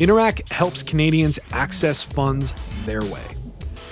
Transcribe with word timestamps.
Interac 0.00 0.50
helps 0.50 0.82
Canadians 0.82 1.38
access 1.52 2.02
funds 2.02 2.54
their 2.86 3.02
way. 3.02 3.22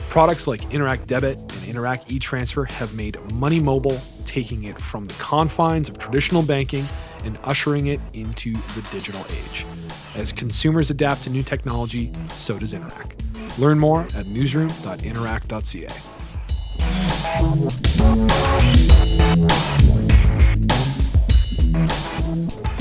Products 0.08 0.46
like 0.46 0.62
Interac 0.70 1.06
Debit 1.06 1.36
and 1.38 1.50
Interac 1.50 2.10
e-Transfer 2.10 2.64
have 2.64 2.94
made 2.94 3.20
money 3.32 3.60
mobile, 3.60 4.00
taking 4.24 4.64
it 4.64 4.78
from 4.80 5.04
the 5.04 5.12
confines 5.14 5.90
of 5.90 5.98
traditional 5.98 6.42
banking 6.42 6.88
and 7.24 7.38
ushering 7.44 7.88
it 7.88 8.00
into 8.14 8.52
the 8.52 8.82
digital 8.90 9.22
age. 9.28 9.66
As 10.14 10.32
consumers 10.32 10.88
adapt 10.88 11.24
to 11.24 11.30
new 11.30 11.42
technology, 11.42 12.10
so 12.32 12.58
does 12.58 12.72
Interac. 12.72 13.18
Learn 13.58 13.78
more 13.78 14.06
at 14.14 14.26
newsroom.interac.ca. 14.26 16.17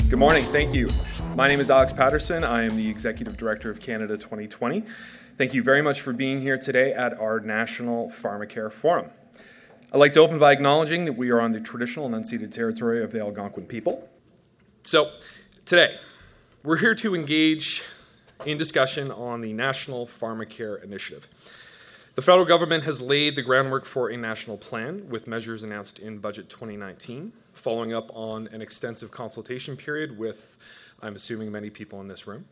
Good 0.08 0.18
morning. 0.18 0.44
Thank 0.52 0.72
you. 0.72 0.88
My 1.34 1.48
name 1.48 1.58
is 1.58 1.70
Alex 1.72 1.92
Paterson. 1.92 2.44
I 2.44 2.62
am 2.62 2.76
the 2.76 2.88
Executive 2.88 3.36
Director 3.36 3.68
of 3.68 3.80
Canada 3.80 4.16
2020. 4.16 4.84
Thank 5.36 5.54
you 5.54 5.64
very 5.64 5.82
much 5.82 6.00
for 6.00 6.12
being 6.12 6.40
here 6.40 6.56
today 6.56 6.92
at 6.92 7.18
our 7.18 7.40
National 7.40 8.10
Pharmacare 8.10 8.70
Forum. 8.70 9.10
I'd 9.92 9.98
like 9.98 10.12
to 10.12 10.20
open 10.20 10.38
by 10.38 10.52
acknowledging 10.52 11.04
that 11.06 11.14
we 11.14 11.30
are 11.30 11.40
on 11.40 11.50
the 11.50 11.58
traditional 11.58 12.06
and 12.06 12.14
unceded 12.14 12.52
territory 12.52 13.02
of 13.02 13.10
the 13.10 13.18
Algonquin 13.18 13.66
people. 13.66 14.08
So, 14.84 15.10
today, 15.64 15.96
we're 16.62 16.76
here 16.76 16.94
to 16.94 17.16
engage 17.16 17.82
in 18.46 18.56
discussion 18.56 19.10
on 19.10 19.40
the 19.40 19.52
National 19.52 20.06
Pharmacare 20.06 20.80
Initiative. 20.84 21.26
The 22.18 22.22
federal 22.22 22.46
government 22.46 22.82
has 22.82 23.00
laid 23.00 23.36
the 23.36 23.42
groundwork 23.42 23.84
for 23.84 24.10
a 24.10 24.16
national 24.16 24.56
plan 24.56 25.08
with 25.08 25.28
measures 25.28 25.62
announced 25.62 26.00
in 26.00 26.18
Budget 26.18 26.48
2019, 26.48 27.32
following 27.52 27.94
up 27.94 28.10
on 28.12 28.48
an 28.48 28.60
extensive 28.60 29.12
consultation 29.12 29.76
period 29.76 30.18
with, 30.18 30.58
I'm 31.00 31.14
assuming, 31.14 31.52
many 31.52 31.70
people 31.70 32.00
in 32.00 32.08
this 32.08 32.26
room. 32.26 32.46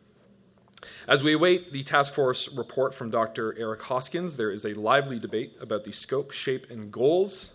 As 1.08 1.24
we 1.24 1.32
await 1.32 1.72
the 1.72 1.82
task 1.82 2.14
force 2.14 2.48
report 2.54 2.94
from 2.94 3.10
Dr. 3.10 3.58
Eric 3.58 3.82
Hoskins, 3.82 4.36
there 4.36 4.52
is 4.52 4.64
a 4.64 4.72
lively 4.74 5.18
debate 5.18 5.56
about 5.60 5.82
the 5.82 5.90
scope, 5.90 6.30
shape, 6.30 6.70
and 6.70 6.92
goals 6.92 7.54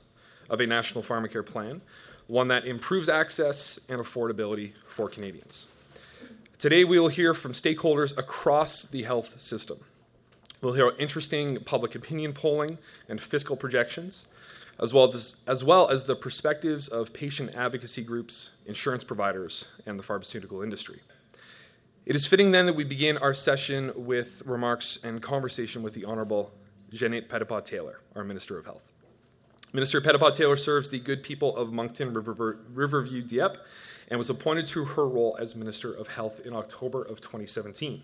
of 0.50 0.60
a 0.60 0.68
national 0.68 1.06
pharmacare 1.06 1.46
plan, 1.46 1.82
one 2.28 2.50
that 2.50 2.66
improves 2.66 3.08
access 3.08 3.80
and 3.88 4.02
affordability 4.02 4.74
for 4.86 5.08
Canadians. 5.08 5.72
Today, 6.58 6.84
we 6.84 7.00
will 7.00 7.08
hear 7.08 7.34
from 7.34 7.54
stakeholders 7.54 8.18
across 8.18 8.84
the 8.84 9.04
health 9.04 9.40
system. 9.40 9.80
We'll 10.62 10.74
hear 10.74 10.94
interesting 11.00 11.58
public 11.66 11.96
opinion 11.96 12.34
polling 12.34 12.78
and 13.10 13.20
fiscal 13.20 13.56
projections, 13.56 14.28
as 14.80 14.94
well 14.94 15.14
as, 15.14 15.42
as 15.48 15.64
well 15.64 15.90
as 15.90 16.06
the 16.06 16.16
perspectives 16.16 16.88
of 16.88 17.14
patient 17.14 17.56
advocacy 17.56 18.04
groups, 18.04 18.58
insurance 18.68 19.04
providers, 19.04 19.82
and 19.88 19.98
the 19.98 20.04
pharmaceutical 20.04 20.62
industry. 20.62 21.00
It 22.06 22.16
is 22.16 22.28
fitting 22.28 22.52
then 22.52 22.68
that 22.68 22.76
we 22.76 22.84
begin 22.84 23.18
our 23.18 23.34
session 23.34 23.92
with 23.96 24.44
remarks 24.46 25.00
and 25.04 25.22
conversation 25.22 25.82
with 25.82 25.96
the 25.96 26.06
Honourable 26.06 26.52
Ginette 26.92 27.28
Petitpas 27.28 27.66
Taylor, 27.66 28.02
our 28.16 28.24
Minister 28.24 28.60
of 28.60 28.66
Health. 28.66 28.92
Minister 29.74 30.00
Petitpas 30.02 30.36
Taylor 30.36 30.58
serves 30.58 30.90
the 30.90 31.00
good 31.00 31.24
people 31.24 31.56
of 31.56 31.72
Moncton, 31.72 32.14
River, 32.14 32.60
Riverview, 32.74 33.24
Dieppe, 33.24 33.60
and 34.10 34.18
was 34.18 34.30
appointed 34.30 34.68
to 34.68 34.86
her 34.86 35.08
role 35.08 35.38
as 35.40 35.56
Minister 35.56 35.92
of 35.92 36.10
Health 36.10 36.46
in 36.46 36.54
October 36.54 37.02
of 37.02 37.22
2017. 37.22 38.04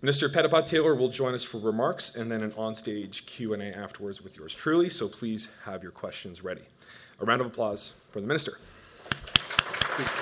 Minister 0.00 0.28
Petitpas 0.28 0.64
Taylor 0.64 0.94
will 0.94 1.08
join 1.08 1.34
us 1.34 1.42
for 1.42 1.58
remarks 1.58 2.14
and 2.14 2.30
then 2.30 2.44
an 2.44 2.52
onstage 2.52 3.26
Q&A 3.26 3.72
afterwards 3.72 4.22
with 4.22 4.36
yours 4.36 4.54
truly, 4.54 4.88
so 4.88 5.08
please 5.08 5.48
have 5.64 5.82
your 5.82 5.90
questions 5.90 6.44
ready. 6.44 6.62
A 7.20 7.24
round 7.24 7.40
of 7.40 7.48
applause 7.48 8.00
for 8.12 8.20
the 8.20 8.26
Minister. 8.28 8.52
Please. 9.10 10.20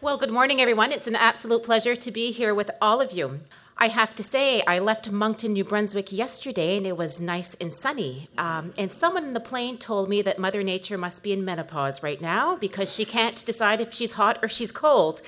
Well, 0.00 0.16
good 0.16 0.30
morning, 0.30 0.62
everyone. 0.62 0.90
It's 0.90 1.06
an 1.06 1.16
absolute 1.16 1.62
pleasure 1.62 1.94
to 1.94 2.10
be 2.10 2.32
here 2.32 2.54
with 2.54 2.70
all 2.80 3.02
of 3.02 3.12
you. 3.12 3.40
I 3.78 3.88
have 3.88 4.14
to 4.14 4.22
say, 4.22 4.62
I 4.66 4.78
left 4.78 5.10
Moncton, 5.10 5.52
New 5.52 5.62
Brunswick 5.62 6.10
yesterday 6.10 6.78
and 6.78 6.86
it 6.86 6.96
was 6.96 7.20
nice 7.20 7.54
and 7.56 7.74
sunny. 7.74 8.30
Um, 8.38 8.70
and 8.78 8.90
someone 8.90 9.24
in 9.26 9.34
the 9.34 9.40
plane 9.40 9.76
told 9.76 10.08
me 10.08 10.22
that 10.22 10.38
Mother 10.38 10.62
Nature 10.62 10.96
must 10.96 11.22
be 11.22 11.30
in 11.30 11.44
menopause 11.44 12.02
right 12.02 12.18
now 12.18 12.56
because 12.56 12.94
she 12.94 13.04
can't 13.04 13.44
decide 13.44 13.82
if 13.82 13.92
she's 13.92 14.12
hot 14.12 14.38
or 14.42 14.48
she's 14.48 14.72
cold. 14.72 15.20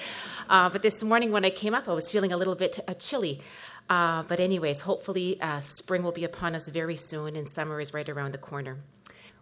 Uh, 0.48 0.70
but 0.70 0.81
this 0.81 1.04
morning 1.04 1.31
when 1.31 1.44
I 1.44 1.50
came 1.50 1.75
up, 1.75 1.88
I 1.88 1.92
was 1.92 2.10
feeling 2.10 2.32
a 2.32 2.38
little 2.38 2.54
bit 2.54 2.81
uh, 2.88 2.94
chilly. 2.94 3.42
Uh, 3.91 4.22
but, 4.22 4.41
anyways, 4.41 4.82
hopefully 4.82 5.38
uh, 5.41 5.60
spring 5.60 6.03
will 6.03 6.12
be 6.12 6.25
upon 6.25 6.54
us 6.54 6.69
very 6.69 6.97
soon 6.97 7.36
and 7.36 7.47
summer 7.47 7.80
is 7.80 7.92
right 7.92 8.09
around 8.09 8.32
the 8.32 8.38
corner. 8.38 8.78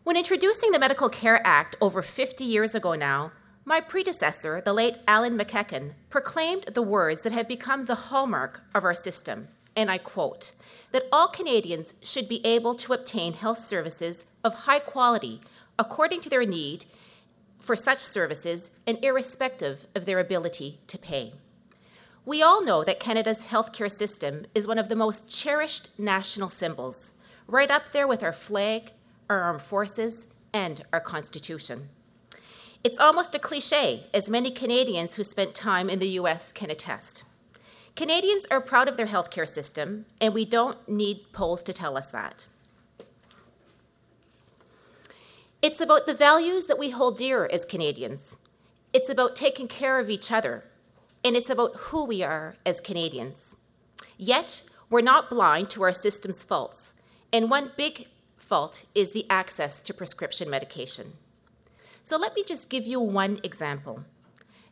When 0.02 0.16
introducing 0.16 0.72
the 0.72 0.78
Medical 0.80 1.08
Care 1.08 1.40
Act 1.44 1.76
over 1.80 2.02
50 2.02 2.44
years 2.44 2.74
ago 2.74 2.94
now, 2.94 3.30
my 3.68 3.80
predecessor, 3.80 4.60
the 4.60 4.72
late 4.72 4.96
Allan 5.08 5.36
MacEachen, 5.36 5.90
proclaimed 6.08 6.62
the 6.72 6.82
words 6.82 7.24
that 7.24 7.32
have 7.32 7.48
become 7.48 7.84
the 7.84 7.96
hallmark 7.96 8.62
of 8.72 8.84
our 8.84 8.94
system, 8.94 9.48
and 9.74 9.90
I 9.90 9.98
quote, 9.98 10.52
that 10.92 11.08
all 11.10 11.26
Canadians 11.26 11.92
should 12.00 12.28
be 12.28 12.46
able 12.46 12.76
to 12.76 12.92
obtain 12.92 13.32
health 13.32 13.58
services 13.58 14.24
of 14.44 14.54
high 14.54 14.78
quality 14.78 15.40
according 15.80 16.20
to 16.20 16.30
their 16.30 16.46
need 16.46 16.84
for 17.58 17.74
such 17.74 17.98
services 17.98 18.70
and 18.86 19.04
irrespective 19.04 19.88
of 19.96 20.06
their 20.06 20.20
ability 20.20 20.78
to 20.86 20.96
pay. 20.96 21.32
We 22.24 22.42
all 22.42 22.64
know 22.64 22.84
that 22.84 23.00
Canada's 23.00 23.46
healthcare 23.46 23.90
system 23.90 24.46
is 24.54 24.68
one 24.68 24.78
of 24.78 24.88
the 24.88 24.94
most 24.94 25.28
cherished 25.28 25.98
national 25.98 26.50
symbols, 26.50 27.14
right 27.48 27.70
up 27.70 27.90
there 27.90 28.06
with 28.06 28.22
our 28.22 28.32
flag, 28.32 28.92
our 29.28 29.42
armed 29.42 29.62
forces, 29.62 30.28
and 30.52 30.84
our 30.92 31.00
Constitution. 31.00 31.88
It's 32.84 32.98
almost 32.98 33.34
a 33.34 33.38
cliche, 33.38 34.04
as 34.14 34.30
many 34.30 34.50
Canadians 34.50 35.16
who 35.16 35.24
spent 35.24 35.54
time 35.54 35.90
in 35.90 35.98
the 35.98 36.18
US 36.20 36.52
can 36.52 36.70
attest. 36.70 37.24
Canadians 37.96 38.46
are 38.50 38.60
proud 38.60 38.88
of 38.88 38.96
their 38.96 39.06
healthcare 39.06 39.48
system, 39.48 40.04
and 40.20 40.34
we 40.34 40.44
don't 40.44 40.86
need 40.88 41.32
polls 41.32 41.62
to 41.62 41.72
tell 41.72 41.96
us 41.96 42.10
that. 42.10 42.46
It's 45.62 45.80
about 45.80 46.06
the 46.06 46.14
values 46.14 46.66
that 46.66 46.78
we 46.78 46.90
hold 46.90 47.16
dear 47.16 47.46
as 47.50 47.64
Canadians. 47.64 48.36
It's 48.92 49.08
about 49.08 49.34
taking 49.34 49.66
care 49.66 49.98
of 49.98 50.10
each 50.10 50.30
other, 50.30 50.64
and 51.24 51.34
it's 51.34 51.50
about 51.50 51.74
who 51.76 52.04
we 52.04 52.22
are 52.22 52.56
as 52.64 52.80
Canadians. 52.80 53.56
Yet, 54.18 54.62
we're 54.90 55.00
not 55.00 55.30
blind 55.30 55.70
to 55.70 55.82
our 55.82 55.92
system's 55.92 56.42
faults, 56.42 56.92
and 57.32 57.50
one 57.50 57.72
big 57.76 58.06
fault 58.36 58.84
is 58.94 59.12
the 59.12 59.26
access 59.28 59.82
to 59.82 59.94
prescription 59.94 60.48
medication. 60.48 61.14
So 62.06 62.16
let 62.16 62.36
me 62.36 62.44
just 62.44 62.70
give 62.70 62.86
you 62.86 63.00
one 63.00 63.40
example. 63.42 64.04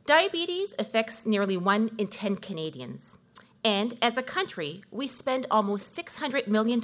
Diabetes 0.06 0.72
affects 0.78 1.26
nearly 1.26 1.56
1 1.56 1.90
in 1.98 2.06
10 2.06 2.36
Canadians. 2.36 3.18
And 3.64 3.98
as 4.00 4.16
a 4.16 4.22
country, 4.22 4.84
we 4.92 5.08
spend 5.08 5.48
almost 5.50 5.98
$600 5.98 6.46
million 6.46 6.80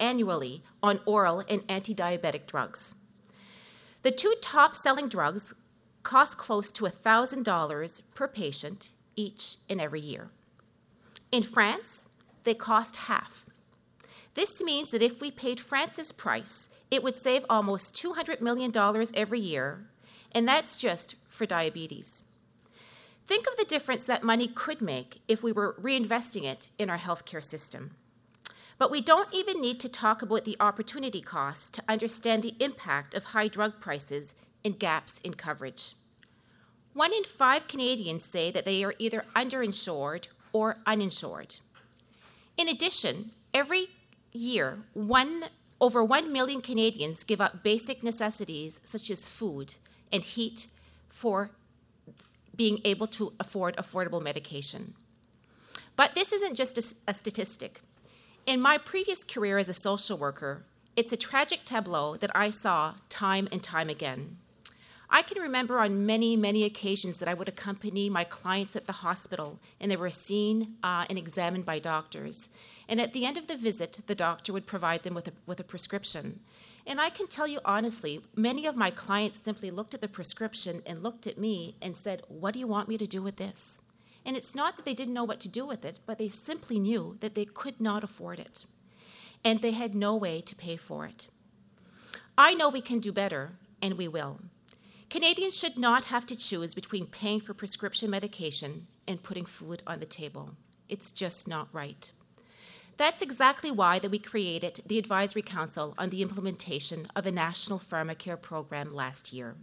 annually 0.00 0.64
on 0.82 0.98
oral 1.06 1.44
and 1.48 1.62
anti 1.68 1.94
diabetic 1.94 2.46
drugs. 2.46 2.96
The 4.02 4.10
two 4.10 4.34
top 4.42 4.74
selling 4.74 5.08
drugs 5.08 5.54
cost 6.02 6.36
close 6.36 6.72
to 6.72 6.84
$1,000 6.84 8.02
per 8.12 8.26
patient 8.26 8.90
each 9.14 9.58
and 9.70 9.80
every 9.80 10.00
year. 10.00 10.30
In 11.30 11.44
France, 11.44 12.08
they 12.42 12.54
cost 12.54 12.96
half. 12.96 13.46
This 14.34 14.60
means 14.60 14.90
that 14.90 15.00
if 15.00 15.20
we 15.20 15.30
paid 15.30 15.60
France's 15.60 16.10
price, 16.10 16.70
it 16.90 17.02
would 17.02 17.14
save 17.14 17.44
almost 17.48 17.94
$200 17.94 18.40
million 18.40 18.72
every 19.14 19.40
year, 19.40 19.86
and 20.32 20.46
that's 20.46 20.76
just 20.76 21.16
for 21.28 21.46
diabetes. 21.46 22.24
Think 23.26 23.46
of 23.48 23.56
the 23.56 23.64
difference 23.64 24.04
that 24.04 24.22
money 24.22 24.46
could 24.46 24.80
make 24.80 25.20
if 25.26 25.42
we 25.42 25.50
were 25.50 25.76
reinvesting 25.82 26.44
it 26.44 26.68
in 26.78 26.88
our 26.88 26.98
healthcare 26.98 27.42
system. 27.42 27.96
But 28.78 28.90
we 28.90 29.00
don't 29.00 29.32
even 29.34 29.60
need 29.60 29.80
to 29.80 29.88
talk 29.88 30.22
about 30.22 30.44
the 30.44 30.56
opportunity 30.60 31.20
cost 31.20 31.74
to 31.74 31.82
understand 31.88 32.42
the 32.42 32.54
impact 32.60 33.14
of 33.14 33.24
high 33.24 33.48
drug 33.48 33.80
prices 33.80 34.34
and 34.64 34.78
gaps 34.78 35.20
in 35.24 35.34
coverage. 35.34 35.94
One 36.92 37.12
in 37.12 37.24
five 37.24 37.68
Canadians 37.68 38.24
say 38.24 38.50
that 38.50 38.64
they 38.64 38.84
are 38.84 38.94
either 38.98 39.24
underinsured 39.34 40.28
or 40.52 40.78
uninsured. 40.86 41.56
In 42.56 42.68
addition, 42.68 43.32
every 43.52 43.88
year, 44.32 44.78
one 44.94 45.44
over 45.80 46.02
1 46.02 46.32
million 46.32 46.60
Canadians 46.60 47.24
give 47.24 47.40
up 47.40 47.62
basic 47.62 48.02
necessities 48.02 48.80
such 48.84 49.10
as 49.10 49.28
food 49.28 49.74
and 50.12 50.22
heat 50.22 50.68
for 51.08 51.50
being 52.54 52.80
able 52.84 53.06
to 53.06 53.32
afford 53.38 53.76
affordable 53.76 54.22
medication. 54.22 54.94
But 55.94 56.14
this 56.14 56.32
isn't 56.32 56.54
just 56.54 56.78
a, 56.78 56.94
a, 57.08 57.14
statistic. 57.14 57.80
In 58.46 58.60
my 58.60 58.78
previous 58.78 59.24
career 59.24 59.58
as 59.58 59.68
a 59.68 59.74
social 59.74 60.16
worker, 60.16 60.64
it's 60.94 61.12
a 61.12 61.16
tragic 61.16 61.64
tableau 61.64 62.16
that 62.16 62.30
I 62.34 62.50
saw 62.50 62.94
time 63.08 63.48
and 63.52 63.62
time 63.62 63.88
again. 63.88 64.38
I 65.08 65.22
can 65.22 65.40
remember 65.40 65.78
on 65.78 66.06
many, 66.06 66.36
many 66.36 66.64
occasions 66.64 67.18
that 67.18 67.28
I 67.28 67.34
would 67.34 67.48
accompany 67.48 68.10
my 68.10 68.24
clients 68.24 68.74
at 68.76 68.86
the 68.86 68.92
hospital 68.92 69.58
and 69.80 69.90
they 69.90 69.96
were 69.96 70.10
seen 70.10 70.76
uh, 70.82 71.04
and 71.08 71.18
examined 71.18 71.64
by 71.64 71.78
doctors. 71.78 72.48
And 72.88 73.00
at 73.00 73.12
the 73.12 73.26
end 73.26 73.36
of 73.36 73.48
the 73.48 73.56
visit, 73.56 74.00
the 74.06 74.14
doctor 74.14 74.52
would 74.52 74.66
provide 74.66 75.02
them 75.02 75.14
with 75.14 75.28
a, 75.28 75.32
with 75.44 75.58
a 75.58 75.64
prescription. 75.64 76.40
And 76.86 77.00
I 77.00 77.10
can 77.10 77.26
tell 77.26 77.48
you 77.48 77.58
honestly, 77.64 78.20
many 78.36 78.66
of 78.66 78.76
my 78.76 78.90
clients 78.90 79.40
simply 79.42 79.72
looked 79.72 79.94
at 79.94 80.00
the 80.00 80.08
prescription 80.08 80.80
and 80.86 81.02
looked 81.02 81.26
at 81.26 81.38
me 81.38 81.76
and 81.82 81.96
said, 81.96 82.22
What 82.28 82.54
do 82.54 82.60
you 82.60 82.66
want 82.68 82.88
me 82.88 82.96
to 82.98 83.06
do 83.06 83.22
with 83.22 83.36
this? 83.36 83.80
And 84.24 84.36
it's 84.36 84.54
not 84.54 84.76
that 84.76 84.84
they 84.84 84.94
didn't 84.94 85.14
know 85.14 85.24
what 85.24 85.40
to 85.40 85.48
do 85.48 85.66
with 85.66 85.84
it, 85.84 86.00
but 86.06 86.18
they 86.18 86.28
simply 86.28 86.78
knew 86.78 87.16
that 87.20 87.34
they 87.34 87.44
could 87.44 87.80
not 87.80 88.04
afford 88.04 88.38
it. 88.38 88.64
And 89.44 89.60
they 89.60 89.72
had 89.72 89.94
no 89.94 90.16
way 90.16 90.40
to 90.40 90.56
pay 90.56 90.76
for 90.76 91.06
it. 91.06 91.28
I 92.38 92.54
know 92.54 92.68
we 92.68 92.80
can 92.80 92.98
do 92.98 93.12
better, 93.12 93.52
and 93.80 93.94
we 93.94 94.08
will. 94.08 94.40
Canadians 95.10 95.56
should 95.56 95.78
not 95.78 96.06
have 96.06 96.26
to 96.26 96.36
choose 96.36 96.74
between 96.74 97.06
paying 97.06 97.40
for 97.40 97.54
prescription 97.54 98.10
medication 98.10 98.88
and 99.06 99.22
putting 99.22 99.46
food 99.46 99.82
on 99.86 100.00
the 100.00 100.06
table. 100.06 100.56
It's 100.88 101.12
just 101.12 101.46
not 101.46 101.68
right. 101.72 102.10
That's 102.96 103.20
exactly 103.20 103.70
why 103.70 103.98
that 103.98 104.10
we 104.10 104.18
created 104.18 104.80
the 104.86 104.98
Advisory 104.98 105.42
Council 105.42 105.94
on 105.98 106.08
the 106.08 106.22
implementation 106.22 107.08
of 107.14 107.26
a 107.26 107.30
national 107.30 107.78
pharmacare 107.78 108.40
program 108.40 108.94
last 108.94 109.34
year. 109.34 109.56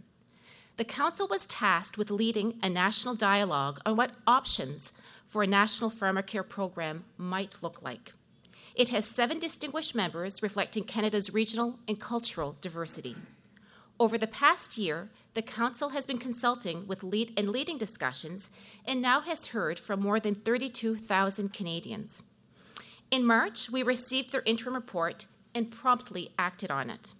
The 0.76 0.84
council 0.84 1.26
was 1.28 1.46
tasked 1.46 1.98
with 1.98 2.10
leading 2.10 2.58
a 2.62 2.68
national 2.68 3.14
dialogue 3.14 3.80
on 3.84 3.96
what 3.96 4.12
options 4.26 4.92
for 5.26 5.42
a 5.42 5.48
national 5.48 5.90
pharmacare 5.90 6.48
program 6.48 7.04
might 7.16 7.56
look 7.60 7.82
like. 7.82 8.12
It 8.76 8.90
has 8.90 9.04
seven 9.04 9.40
distinguished 9.40 9.94
members 9.94 10.42
reflecting 10.42 10.84
Canada's 10.84 11.34
regional 11.34 11.78
and 11.88 12.00
cultural 12.00 12.56
diversity. 12.60 13.16
Over 13.98 14.18
the 14.18 14.26
past 14.26 14.78
year, 14.78 15.10
the 15.34 15.42
Council 15.42 15.90
has 15.90 16.06
been 16.06 16.18
consulting 16.18 16.86
with 16.86 17.02
lead 17.02 17.32
and 17.36 17.48
leading 17.48 17.78
discussions 17.78 18.50
and 18.84 19.00
now 19.00 19.20
has 19.20 19.48
heard 19.48 19.78
from 19.78 20.00
more 20.00 20.20
than 20.20 20.34
32,000 20.34 21.52
Canadians. 21.52 22.22
In 23.10 23.24
March, 23.24 23.70
we 23.70 23.82
received 23.82 24.32
their 24.32 24.42
interim 24.44 24.74
report 24.74 25.26
and 25.54 25.70
promptly 25.70 26.32
acted 26.38 26.70
on 26.70 26.90
it. 26.90 27.14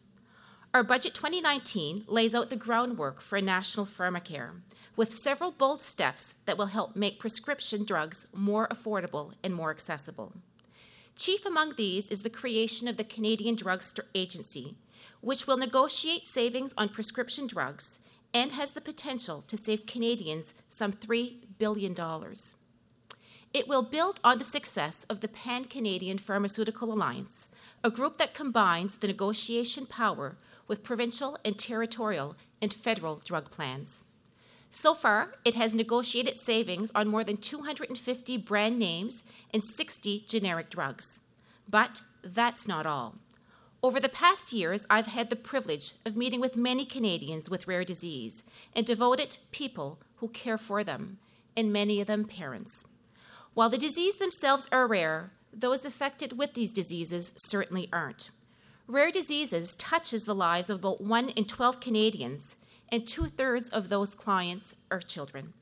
Our 0.73 0.83
Budget 0.83 1.15
2019 1.15 2.05
lays 2.09 2.35
out 2.35 2.51
the 2.51 2.57
groundwork 2.57 3.21
for 3.21 3.37
a 3.37 3.43
national 3.43 3.87
pharmacare, 3.87 4.61
with 4.97 5.15
several 5.15 5.53
bold 5.53 5.83
steps 5.83 6.35
that 6.47 6.59
will 6.59 6.67
help 6.67 6.97
make 6.97 7.21
prescription 7.21 7.85
drugs 7.85 8.27
more 8.35 8.67
affordable 8.69 9.35
and 9.45 9.55
more 9.55 9.71
accessible. 9.71 10.33
Chief 11.15 11.47
among 11.47 11.77
these 11.77 12.09
is 12.09 12.23
the 12.23 12.31
creation 12.31 12.89
of 12.89 12.97
the 12.97 13.05
Canadian 13.05 13.55
Drugs 13.55 13.95
Agency, 14.17 14.75
which 15.21 15.47
will 15.47 15.57
negotiate 15.57 16.27
savings 16.27 16.75
on 16.77 16.89
prescription 16.89 17.47
drugs 17.47 18.01
and 18.35 18.51
has 18.51 18.73
the 18.73 18.81
potential 18.81 19.45
to 19.47 19.57
save 19.57 19.87
Canadians 19.87 20.55
some 20.69 20.93
$3 20.93 21.37
billion. 21.57 21.95
It 23.55 23.69
will 23.69 23.83
build 23.83 24.19
on 24.25 24.39
the 24.39 24.45
success 24.45 25.07
of 25.09 25.21
the 25.21 25.29
Pan 25.29 25.67
Canadian 25.67 26.19
Pharmaceutical 26.19 26.93
Alliance, 26.93 27.49
a 27.85 27.91
group 27.91 28.19
that 28.19 28.35
combines 28.35 28.97
the 28.97 29.07
negotiation 29.07 29.87
power 29.87 30.37
with 30.67 30.83
provincial 30.83 31.39
and 31.45 31.57
territorial 31.57 32.35
and 32.61 32.75
federal 32.75 33.23
drug 33.25 33.53
plans. 33.53 34.03
So 34.73 34.93
far, 34.93 35.37
it 35.45 35.55
has 35.55 35.73
negotiated 35.73 36.37
savings 36.37 36.91
on 36.97 37.07
more 37.07 37.23
than 37.23 37.37
250 37.37 38.39
brand 38.39 38.77
names 38.77 39.23
and 39.53 39.63
60 39.63 40.25
generic 40.27 40.69
drugs. 40.69 41.21
But 41.69 42.03
that's 42.25 42.67
not 42.67 42.87
all. 42.87 43.15
Over 43.85 44.01
the 44.01 44.09
past 44.09 44.53
years, 44.53 44.85
I've 44.91 45.07
had 45.07 45.31
the 45.31 45.37
privilege 45.37 45.93
of 46.05 46.17
meeting 46.17 46.41
with 46.41 46.57
many 46.57 46.85
Canadians 46.85 47.49
with 47.49 47.69
rare 47.69 47.85
disease 47.85 48.43
and 48.75 48.85
devoted 48.85 49.39
people 49.53 50.01
who 50.17 50.27
care 50.27 50.59
for 50.59 50.83
them, 50.83 51.19
and 51.57 51.73
many 51.73 52.01
of 52.01 52.09
them 52.09 52.25
parents. 52.25 52.87
While 53.55 53.71
the 53.71 53.79
disease 53.79 54.17
themselves 54.17 54.69
are 54.73 54.89
rare, 54.89 55.31
those 55.53 55.85
affected 55.85 56.37
with 56.37 56.55
these 56.55 56.73
diseases 56.73 57.33
certainly 57.37 57.89
aren't. 57.93 58.31
Rare 58.89 59.13
diseases 59.13 59.77
touches 59.77 60.25
the 60.25 60.35
lives 60.35 60.69
of 60.69 60.79
about 60.81 61.01
1 61.01 61.29
in 61.31 61.45
12 61.45 61.79
Canadians, 61.79 62.57
and 62.91 63.07
two-thirds 63.07 63.69
of 63.69 63.89
those 63.89 64.17
clients 64.17 64.75
are 64.91 65.01
children. 65.01 65.53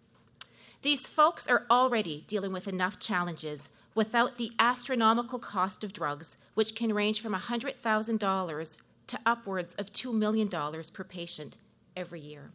These 0.80 1.06
folks 1.06 1.46
are 1.46 1.66
already 1.70 2.24
dealing 2.26 2.52
with 2.52 2.66
enough 2.66 2.98
challenges 2.98 3.68
without 3.94 4.38
the 4.38 4.52
astronomical 4.58 5.38
cost 5.38 5.84
of 5.84 5.92
drugs, 5.92 6.38
which 6.54 6.74
can 6.74 6.94
range 6.94 7.20
from 7.20 7.34
$100,000 7.34 8.76
to 9.06 9.20
upwards 9.26 9.74
of 9.74 9.92
$2 9.92 10.14
million 10.14 10.48
per 10.48 11.04
patient 11.04 11.58
every 11.94 12.20
year. 12.20 12.50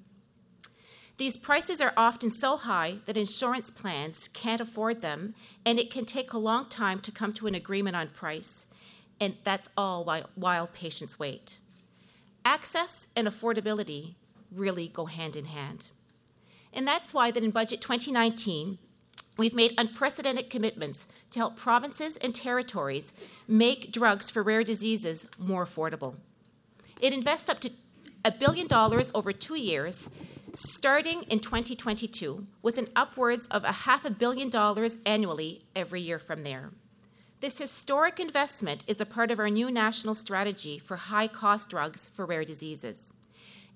These 1.17 1.37
prices 1.37 1.81
are 1.81 1.93
often 1.97 2.29
so 2.29 2.57
high 2.57 2.97
that 3.05 3.17
insurance 3.17 3.71
plans 3.71 4.27
can't 4.27 4.61
afford 4.61 5.01
them, 5.01 5.33
and 5.65 5.79
it 5.79 5.89
can 5.89 6.05
take 6.05 6.31
a 6.31 6.37
long 6.37 6.65
time 6.65 6.99
to 6.99 7.11
come 7.11 7.33
to 7.33 7.47
an 7.47 7.55
agreement 7.55 7.95
on 7.95 8.09
price, 8.09 8.67
and 9.19 9.35
that's 9.43 9.67
all 9.75 10.05
while, 10.05 10.29
while 10.35 10.67
patients 10.67 11.17
wait. 11.17 11.57
Access 12.45 13.07
and 13.15 13.27
affordability 13.27 14.13
really 14.51 14.87
go 14.87 15.05
hand 15.05 15.35
in 15.35 15.45
hand. 15.45 15.89
And 16.71 16.87
that's 16.87 17.15
why 17.15 17.31
that 17.31 17.43
in 17.43 17.49
Budget 17.49 17.81
2019, 17.81 18.77
we've 19.37 19.55
made 19.55 19.73
unprecedented 19.75 20.51
commitments 20.51 21.07
to 21.31 21.39
help 21.39 21.57
provinces 21.57 22.17
and 22.17 22.35
territories 22.35 23.11
make 23.47 23.91
drugs 23.91 24.29
for 24.29 24.43
rare 24.43 24.63
diseases 24.63 25.27
more 25.39 25.65
affordable. 25.65 26.15
It 27.01 27.11
invests 27.11 27.49
up 27.49 27.59
to 27.61 27.71
a 28.23 28.31
billion 28.31 28.67
dollars 28.67 29.11
over 29.15 29.31
two 29.31 29.55
years 29.55 30.09
starting 30.53 31.23
in 31.23 31.39
2022, 31.39 32.47
with 32.61 32.77
an 32.77 32.89
upwards 32.95 33.47
of 33.47 33.63
a 33.63 33.71
half 33.71 34.05
a 34.05 34.09
billion 34.09 34.49
dollars 34.49 34.97
annually 35.05 35.65
every 35.75 36.01
year 36.01 36.19
from 36.19 36.43
there. 36.43 36.71
This 37.39 37.59
historic 37.59 38.19
investment 38.19 38.83
is 38.87 38.99
a 38.99 39.05
part 39.05 39.29
of 39.29 39.39
our 39.39 39.49
new 39.49 39.69
national 39.69 40.15
strategy 40.15 40.79
for 40.79 40.95
high 40.95 41.27
cost 41.27 41.69
drugs 41.69 42.07
for 42.07 42.25
rare 42.25 42.43
diseases. 42.43 43.13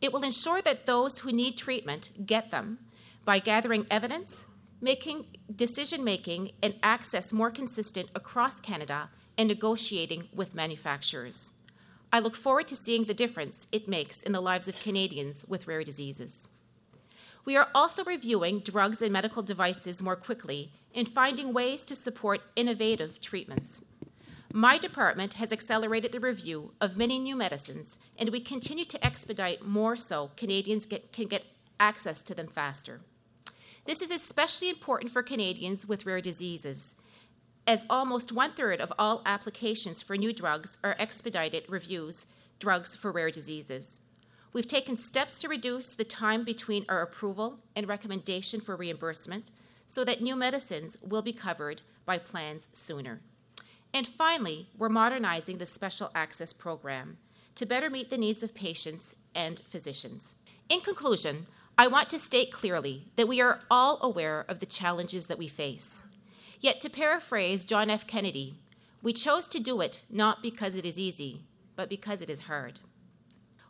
It 0.01 0.11
will 0.11 0.23
ensure 0.23 0.61
that 0.63 0.87
those 0.87 1.19
who 1.19 1.31
need 1.31 1.57
treatment 1.57 2.25
get 2.25 2.49
them 2.49 2.79
by 3.23 3.37
gathering 3.37 3.85
evidence, 3.91 4.47
making 4.81 5.37
decision 5.55 6.03
making 6.03 6.53
and 6.63 6.73
access 6.81 7.31
more 7.31 7.51
consistent 7.51 8.09
across 8.15 8.59
Canada, 8.59 9.09
and 9.37 9.47
negotiating 9.47 10.27
with 10.33 10.55
manufacturers. 10.55 11.51
I 12.11 12.19
look 12.19 12.35
forward 12.35 12.67
to 12.67 12.75
seeing 12.75 13.05
the 13.05 13.13
difference 13.13 13.67
it 13.71 13.87
makes 13.87 14.21
in 14.21 14.31
the 14.31 14.41
lives 14.41 14.67
of 14.67 14.81
Canadians 14.81 15.45
with 15.47 15.67
rare 15.67 15.83
diseases. 15.83 16.47
We 17.43 17.57
are 17.57 17.69
also 17.73 18.03
reviewing 18.03 18.59
drugs 18.59 19.01
and 19.01 19.11
medical 19.11 19.41
devices 19.41 20.01
more 20.01 20.15
quickly 20.15 20.71
and 20.93 21.07
finding 21.07 21.53
ways 21.53 21.83
to 21.85 21.95
support 21.95 22.41
innovative 22.55 23.19
treatments. 23.19 23.81
My 24.53 24.77
department 24.77 25.35
has 25.35 25.53
accelerated 25.53 26.11
the 26.11 26.19
review 26.19 26.73
of 26.81 26.97
many 26.97 27.19
new 27.19 27.35
medicines, 27.35 27.97
and 28.17 28.29
we 28.29 28.41
continue 28.41 28.85
to 28.85 29.05
expedite 29.05 29.65
more 29.65 29.95
so 29.95 30.31
Canadians 30.35 30.85
get, 30.85 31.13
can 31.13 31.27
get 31.27 31.45
access 31.79 32.21
to 32.23 32.35
them 32.35 32.47
faster. 32.47 32.99
This 33.85 34.01
is 34.01 34.11
especially 34.11 34.69
important 34.69 35.09
for 35.09 35.23
Canadians 35.23 35.87
with 35.87 36.05
rare 36.05 36.21
diseases, 36.21 36.93
as 37.65 37.85
almost 37.89 38.33
one 38.33 38.51
third 38.51 38.81
of 38.81 38.91
all 38.99 39.21
applications 39.25 40.01
for 40.01 40.17
new 40.17 40.33
drugs 40.33 40.77
are 40.83 40.95
expedited 40.99 41.63
reviews 41.69 42.27
drugs 42.59 42.95
for 42.95 43.11
rare 43.11 43.31
diseases. 43.31 44.01
We've 44.53 44.67
taken 44.67 44.97
steps 44.97 45.39
to 45.39 45.47
reduce 45.47 45.93
the 45.93 46.03
time 46.03 46.43
between 46.43 46.85
our 46.89 47.01
approval 47.01 47.59
and 47.75 47.87
recommendation 47.87 48.59
for 48.59 48.75
reimbursement 48.75 49.49
so 49.87 50.03
that 50.03 50.21
new 50.21 50.35
medicines 50.35 50.97
will 51.01 51.21
be 51.21 51.31
covered 51.31 51.81
by 52.05 52.17
plans 52.17 52.67
sooner. 52.73 53.21
And 53.93 54.07
finally, 54.07 54.67
we're 54.77 54.89
modernizing 54.89 55.57
the 55.57 55.65
Special 55.65 56.11
Access 56.13 56.51
Program 56.53 57.17
to 57.55 57.65
better 57.65 57.89
meet 57.89 58.09
the 58.09 58.17
needs 58.17 58.43
of 58.43 58.53
patients 58.53 59.15
and 59.33 59.59
physicians. 59.59 60.35
In 60.69 60.81
conclusion, 60.81 61.47
I 61.77 61.87
want 61.87 62.09
to 62.09 62.19
state 62.19 62.51
clearly 62.51 63.07
that 63.15 63.27
we 63.27 63.41
are 63.41 63.59
all 63.69 63.99
aware 64.01 64.45
of 64.47 64.59
the 64.59 64.65
challenges 64.65 65.27
that 65.27 65.37
we 65.37 65.47
face. 65.47 66.03
Yet, 66.59 66.79
to 66.81 66.89
paraphrase 66.89 67.63
John 67.63 67.89
F. 67.89 68.05
Kennedy, 68.05 68.55
we 69.01 69.13
chose 69.13 69.47
to 69.47 69.59
do 69.59 69.81
it 69.81 70.03
not 70.09 70.43
because 70.43 70.75
it 70.75 70.85
is 70.85 70.99
easy, 70.99 71.41
but 71.75 71.89
because 71.89 72.21
it 72.21 72.29
is 72.29 72.41
hard. 72.41 72.81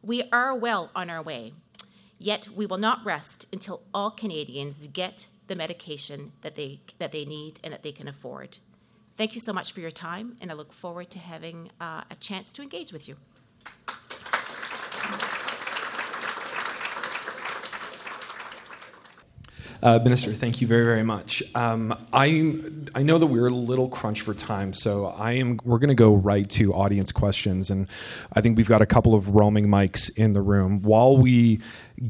We 0.04 0.24
are 0.32 0.56
well 0.56 0.90
on 0.96 1.12
our 1.12 1.22
way, 1.22 1.54
yet 2.18 2.48
we 2.56 2.66
will 2.66 2.80
not 2.80 3.06
rest 3.06 3.46
until 3.54 3.84
all 3.94 4.10
Canadians 4.10 4.88
get 4.88 5.28
the 5.46 5.56
medication 5.56 6.32
that 6.42 6.56
they, 6.56 6.82
that 6.98 7.12
they 7.12 7.24
need 7.24 7.60
and 7.64 7.72
that 7.72 7.84
they 7.84 7.92
can 7.92 8.08
afford. 8.08 8.58
Thank 9.16 9.36
you 9.36 9.42
so 9.42 9.54
much 9.54 9.72
for 9.72 9.80
your 9.80 9.92
time, 9.92 10.38
and 10.42 10.50
I 10.50 10.56
look 10.56 10.74
forward 10.74 11.12
to 11.12 11.20
having 11.20 11.70
uh, 11.80 12.02
a 12.10 12.16
chance 12.16 12.52
to 12.54 12.64
engage 12.64 12.92
with 12.92 13.08
you. 13.08 13.18
Uh, 19.84 20.00
Minister, 20.04 20.32
thank 20.32 20.62
you 20.62 20.68
very, 20.68 20.86
very 20.86 21.04
much. 21.04 21.42
Um, 21.56 21.98
I 22.14 22.54
I 22.94 23.02
know 23.02 23.18
that 23.18 23.26
we're 23.26 23.48
a 23.48 23.52
little 23.54 23.90
crunched 23.90 24.22
for 24.22 24.36
time, 24.36 24.74
so 24.74 25.08
I 25.08 25.34
am. 25.34 25.60
We're 25.64 25.80
going 25.80 25.90
to 25.90 25.96
go 25.96 26.14
right 26.14 26.48
to 26.52 26.72
audience 26.74 27.12
questions, 27.12 27.72
and 27.72 27.90
I 28.36 28.42
think 28.42 28.58
we've 28.58 28.68
got 28.70 28.84
a 28.84 28.86
couple 28.86 29.16
of 29.16 29.30
roaming 29.30 29.68
mics 29.68 30.16
in 30.16 30.34
the 30.34 30.42
room. 30.42 30.84
While 30.84 31.18
we 31.18 31.62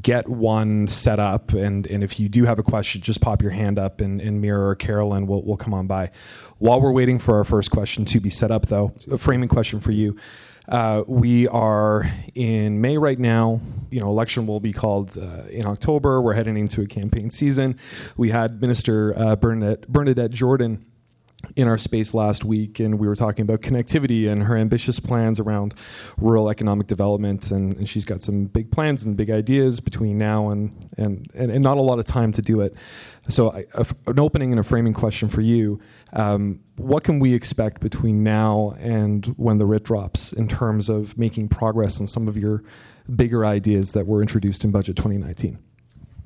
get 0.01 0.27
one 0.27 0.87
set 0.89 1.19
up, 1.19 1.53
and 1.53 1.89
and 1.89 2.03
if 2.03 2.19
you 2.19 2.27
do 2.27 2.43
have 2.43 2.59
a 2.59 2.63
question, 2.63 3.01
just 3.01 3.21
pop 3.21 3.41
your 3.41 3.51
hand 3.51 3.79
up, 3.79 4.01
and, 4.01 4.19
and 4.19 4.41
Mira 4.41 4.67
or 4.67 4.75
Carolyn 4.75 5.25
will 5.25 5.45
will 5.45 5.57
come 5.57 5.73
on 5.73 5.87
by. 5.87 6.11
While 6.57 6.81
we're 6.81 6.91
waiting 6.91 7.19
for 7.19 7.37
our 7.37 7.45
first 7.45 7.71
question 7.71 8.03
to 8.05 8.19
be 8.19 8.29
set 8.29 8.51
up, 8.51 8.65
though, 8.65 8.93
a 9.09 9.17
framing 9.17 9.49
question 9.49 9.79
for 9.79 9.91
you. 9.91 10.17
Uh, 10.67 11.03
we 11.07 11.47
are 11.47 12.05
in 12.35 12.81
May 12.81 12.97
right 12.97 13.19
now. 13.19 13.61
You 13.89 13.99
know, 13.99 14.09
election 14.09 14.47
will 14.47 14.59
be 14.59 14.71
called 14.71 15.17
uh, 15.17 15.47
in 15.49 15.65
October. 15.65 16.21
We're 16.21 16.33
heading 16.33 16.57
into 16.57 16.81
a 16.81 16.87
campaign 16.87 17.29
season. 17.29 17.77
We 18.15 18.29
had 18.29 18.61
Minister 18.61 19.17
uh, 19.17 19.35
Bernadette, 19.35 19.87
Bernadette 19.87 20.31
Jordan 20.31 20.85
in 21.55 21.67
our 21.67 21.77
space 21.77 22.13
last 22.13 22.45
week, 22.45 22.79
and 22.79 22.99
we 22.99 23.07
were 23.07 23.15
talking 23.15 23.43
about 23.43 23.61
connectivity 23.61 24.29
and 24.29 24.43
her 24.43 24.57
ambitious 24.57 24.99
plans 24.99 25.39
around 25.39 25.73
rural 26.17 26.49
economic 26.49 26.87
development. 26.87 27.51
And, 27.51 27.75
and 27.75 27.89
she's 27.89 28.05
got 28.05 28.21
some 28.21 28.45
big 28.45 28.71
plans 28.71 29.03
and 29.03 29.17
big 29.17 29.29
ideas 29.29 29.79
between 29.79 30.17
now 30.17 30.49
and, 30.49 30.89
and, 30.97 31.27
and, 31.33 31.51
and 31.51 31.63
not 31.63 31.77
a 31.77 31.81
lot 31.81 31.99
of 31.99 32.05
time 32.05 32.31
to 32.33 32.41
do 32.41 32.61
it. 32.61 32.75
So, 33.27 33.51
I, 33.51 33.65
a, 33.75 33.85
an 34.07 34.19
opening 34.19 34.51
and 34.51 34.59
a 34.59 34.63
framing 34.63 34.93
question 34.93 35.29
for 35.29 35.41
you 35.41 35.79
um, 36.13 36.61
What 36.77 37.03
can 37.03 37.19
we 37.19 37.33
expect 37.33 37.81
between 37.81 38.23
now 38.23 38.75
and 38.79 39.25
when 39.37 39.57
the 39.57 39.65
writ 39.65 39.83
drops 39.83 40.33
in 40.33 40.47
terms 40.47 40.89
of 40.89 41.17
making 41.17 41.49
progress 41.49 41.99
on 41.99 42.07
some 42.07 42.27
of 42.27 42.37
your 42.37 42.63
bigger 43.15 43.45
ideas 43.45 43.91
that 43.93 44.07
were 44.07 44.21
introduced 44.21 44.63
in 44.63 44.71
Budget 44.71 44.95
2019? 44.95 45.59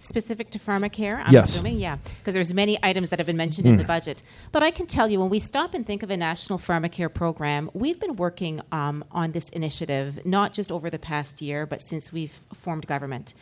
Specific 0.05 0.49
to 0.49 0.59
pharmacare 0.59 1.21
i'm 1.25 1.33
yes. 1.33 1.49
assuming 1.49 1.77
yeah 1.77 1.97
because 2.19 2.33
there's 2.33 2.53
many 2.53 2.77
items 2.83 3.09
that 3.09 3.19
have 3.19 3.25
been 3.25 3.37
mentioned 3.37 3.67
mm. 3.67 3.71
in 3.71 3.77
the 3.77 3.83
budget 3.83 4.23
but 4.51 4.63
i 4.63 4.71
can 4.71 4.85
tell 4.85 5.09
you 5.09 5.19
when 5.19 5.29
we 5.29 5.39
stop 5.39 5.73
and 5.73 5.85
think 5.85 6.03
of 6.03 6.09
a 6.09 6.17
national 6.17 6.59
pharmacare 6.59 7.13
program 7.13 7.69
we've 7.73 7.99
been 7.99 8.15
working 8.15 8.61
um, 8.71 9.03
on 9.11 9.31
this 9.31 9.49
initiative 9.49 10.25
not 10.25 10.53
just 10.53 10.71
over 10.71 10.89
the 10.89 10.99
past 10.99 11.41
year 11.41 11.65
but 11.65 11.81
since 11.81 12.11
we've 12.11 12.41
formed 12.53 12.87
government 12.87 13.33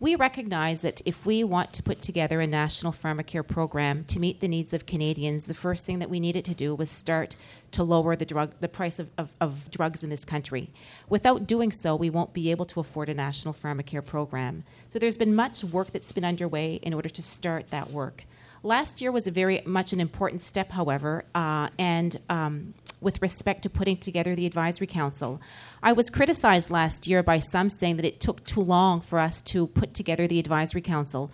we 0.00 0.16
recognize 0.16 0.80
that 0.80 1.02
if 1.04 1.26
we 1.26 1.44
want 1.44 1.74
to 1.74 1.82
put 1.82 2.00
together 2.00 2.40
a 2.40 2.46
national 2.46 2.90
pharmacare 2.90 3.46
program 3.46 4.04
to 4.04 4.18
meet 4.18 4.40
the 4.40 4.48
needs 4.48 4.72
of 4.72 4.86
Canadians, 4.86 5.44
the 5.44 5.52
first 5.52 5.84
thing 5.84 5.98
that 5.98 6.08
we 6.08 6.18
needed 6.18 6.42
to 6.46 6.54
do 6.54 6.74
was 6.74 6.90
start 6.90 7.36
to 7.72 7.84
lower 7.84 8.16
the 8.16 8.24
drug 8.24 8.54
the 8.60 8.68
price 8.68 8.98
of, 8.98 9.10
of, 9.18 9.28
of 9.42 9.70
drugs 9.70 10.02
in 10.02 10.08
this 10.08 10.24
country. 10.24 10.70
Without 11.10 11.46
doing 11.46 11.70
so, 11.70 11.94
we 11.94 12.08
won't 12.08 12.32
be 12.32 12.50
able 12.50 12.64
to 12.64 12.80
afford 12.80 13.10
a 13.10 13.14
national 13.14 13.52
pharmacare 13.52 14.04
program. 14.04 14.64
So 14.88 14.98
there's 14.98 15.18
been 15.18 15.34
much 15.34 15.62
work 15.62 15.90
that's 15.90 16.12
been 16.12 16.24
underway 16.24 16.76
in 16.76 16.94
order 16.94 17.10
to 17.10 17.22
start 17.22 17.68
that 17.68 17.90
work. 17.90 18.24
Last 18.62 19.02
year 19.02 19.12
was 19.12 19.26
a 19.26 19.30
very 19.30 19.60
much 19.66 19.92
an 19.92 20.00
important 20.00 20.40
step, 20.40 20.70
however, 20.70 21.24
uh, 21.34 21.68
and 21.78 22.18
um, 22.30 22.74
with 23.00 23.22
respect 23.22 23.62
to 23.62 23.70
putting 23.70 23.96
together 23.96 24.34
the 24.34 24.46
advisory 24.46 24.86
council. 24.86 25.40
I 25.82 25.92
was 25.92 26.10
criticized 26.10 26.70
last 26.70 27.06
year 27.06 27.22
by 27.22 27.38
some 27.38 27.70
saying 27.70 27.96
that 27.96 28.04
it 28.04 28.20
took 28.20 28.44
too 28.44 28.60
long 28.60 29.00
for 29.00 29.18
us 29.18 29.42
to 29.42 29.66
put 29.68 29.94
together 29.94 30.26
the 30.26 30.38
advisory 30.38 30.82
council. 30.82 31.30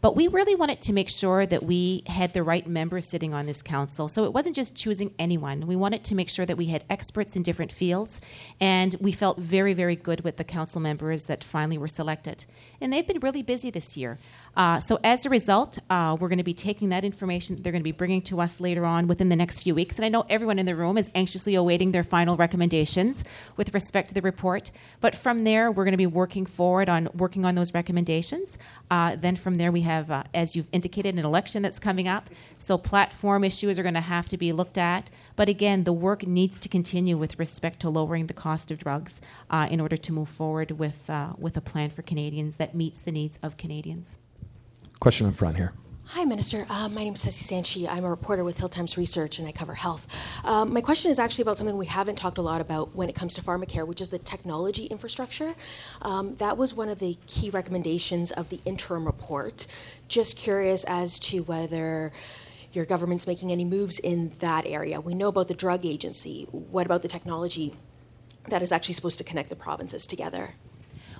But 0.00 0.14
we 0.14 0.28
really 0.28 0.54
wanted 0.54 0.80
to 0.82 0.92
make 0.92 1.08
sure 1.08 1.44
that 1.44 1.64
we 1.64 2.04
had 2.06 2.32
the 2.32 2.44
right 2.44 2.66
members 2.66 3.08
sitting 3.08 3.34
on 3.34 3.46
this 3.46 3.62
council. 3.62 4.06
So 4.06 4.24
it 4.24 4.32
wasn't 4.32 4.54
just 4.54 4.76
choosing 4.76 5.12
anyone. 5.18 5.66
We 5.66 5.74
wanted 5.74 6.04
to 6.04 6.14
make 6.14 6.28
sure 6.28 6.46
that 6.46 6.56
we 6.56 6.66
had 6.66 6.84
experts 6.88 7.34
in 7.34 7.42
different 7.42 7.72
fields. 7.72 8.20
And 8.60 8.94
we 9.00 9.10
felt 9.10 9.38
very, 9.38 9.74
very 9.74 9.96
good 9.96 10.20
with 10.20 10.36
the 10.36 10.44
council 10.44 10.80
members 10.80 11.24
that 11.24 11.42
finally 11.42 11.78
were 11.78 11.88
selected. 11.88 12.46
And 12.80 12.92
they've 12.92 13.06
been 13.06 13.20
really 13.20 13.42
busy 13.42 13.70
this 13.70 13.96
year. 13.96 14.18
Uh, 14.56 14.80
so 14.80 14.98
as 15.04 15.24
a 15.26 15.30
result, 15.30 15.78
uh, 15.90 16.16
we're 16.18 16.28
going 16.28 16.38
to 16.38 16.44
be 16.44 16.54
taking 16.54 16.88
that 16.88 17.04
information 17.04 17.56
that 17.56 17.62
they're 17.62 17.72
going 17.72 17.82
to 17.82 17.84
be 17.84 17.92
bringing 17.92 18.22
to 18.22 18.40
us 18.40 18.60
later 18.60 18.84
on 18.84 19.06
within 19.06 19.28
the 19.28 19.36
next 19.36 19.62
few 19.62 19.74
weeks. 19.74 19.96
And 19.96 20.04
I 20.04 20.08
know 20.08 20.24
everyone 20.28 20.58
in 20.58 20.66
the 20.66 20.74
room 20.74 20.98
is 20.98 21.10
anxiously 21.14 21.54
awaiting 21.54 21.92
their 21.92 22.04
final 22.04 22.36
recommendations 22.36 23.24
with 23.56 23.72
respect 23.74 24.08
to 24.08 24.14
the 24.14 24.22
report. 24.22 24.70
But 25.00 25.14
from 25.14 25.44
there, 25.44 25.70
we're 25.70 25.84
going 25.84 25.92
to 25.92 25.98
be 25.98 26.06
working 26.06 26.46
forward 26.46 26.88
on 26.88 27.08
working 27.14 27.44
on 27.44 27.54
those 27.54 27.74
recommendations. 27.74 28.58
Uh, 28.90 29.16
then 29.16 29.36
from 29.36 29.56
there, 29.56 29.72
we 29.72 29.82
have, 29.82 30.10
uh, 30.10 30.24
as 30.34 30.56
you've 30.56 30.68
indicated, 30.72 31.16
an 31.16 31.24
election 31.24 31.62
that's 31.62 31.78
coming 31.78 32.08
up. 32.08 32.30
So 32.58 32.78
platform 32.78 33.44
issues 33.44 33.78
are 33.78 33.82
going 33.82 33.94
to 33.94 34.00
have 34.00 34.28
to 34.28 34.36
be 34.36 34.52
looked 34.52 34.78
at. 34.78 35.10
But 35.38 35.48
again, 35.48 35.84
the 35.84 35.92
work 35.92 36.26
needs 36.26 36.58
to 36.58 36.68
continue 36.68 37.16
with 37.16 37.38
respect 37.38 37.78
to 37.82 37.88
lowering 37.88 38.26
the 38.26 38.34
cost 38.34 38.72
of 38.72 38.78
drugs 38.78 39.20
uh, 39.48 39.68
in 39.70 39.80
order 39.80 39.96
to 39.96 40.12
move 40.12 40.28
forward 40.28 40.72
with, 40.72 41.08
uh, 41.08 41.34
with 41.38 41.56
a 41.56 41.60
plan 41.60 41.90
for 41.90 42.02
Canadians 42.02 42.56
that 42.56 42.74
meets 42.74 42.98
the 42.98 43.12
needs 43.12 43.38
of 43.40 43.56
Canadians. 43.56 44.18
Question 44.98 45.28
in 45.28 45.32
front 45.32 45.56
here. 45.56 45.74
Hi, 46.06 46.24
Minister. 46.24 46.66
Uh, 46.68 46.88
my 46.88 47.04
name 47.04 47.14
is 47.14 47.22
Tessie 47.22 47.44
Sanci. 47.44 47.88
I'm 47.88 48.04
a 48.04 48.10
reporter 48.10 48.42
with 48.42 48.58
Hill 48.58 48.68
Times 48.68 48.98
Research, 48.98 49.38
and 49.38 49.46
I 49.46 49.52
cover 49.52 49.74
health. 49.74 50.08
Um, 50.42 50.72
my 50.72 50.80
question 50.80 51.12
is 51.12 51.20
actually 51.20 51.42
about 51.42 51.56
something 51.56 51.78
we 51.78 51.86
haven't 51.86 52.16
talked 52.16 52.38
a 52.38 52.42
lot 52.42 52.60
about 52.60 52.96
when 52.96 53.08
it 53.08 53.14
comes 53.14 53.32
to 53.34 53.40
pharmacare, 53.40 53.86
which 53.86 54.00
is 54.00 54.08
the 54.08 54.18
technology 54.18 54.86
infrastructure. 54.86 55.54
Um, 56.02 56.34
that 56.38 56.56
was 56.56 56.74
one 56.74 56.88
of 56.88 56.98
the 56.98 57.16
key 57.28 57.50
recommendations 57.50 58.32
of 58.32 58.48
the 58.48 58.58
interim 58.64 59.06
report. 59.06 59.68
Just 60.08 60.36
curious 60.36 60.82
as 60.82 61.20
to 61.20 61.44
whether 61.44 62.10
your 62.72 62.84
government's 62.84 63.26
making 63.26 63.50
any 63.50 63.64
moves 63.64 63.98
in 63.98 64.32
that 64.40 64.66
area. 64.66 65.00
We 65.00 65.14
know 65.14 65.28
about 65.28 65.48
the 65.48 65.54
drug 65.54 65.86
agency. 65.86 66.46
What 66.50 66.86
about 66.86 67.02
the 67.02 67.08
technology 67.08 67.74
that 68.48 68.62
is 68.62 68.72
actually 68.72 68.94
supposed 68.94 69.18
to 69.18 69.24
connect 69.24 69.50
the 69.50 69.56
provinces 69.56 70.06
together? 70.06 70.54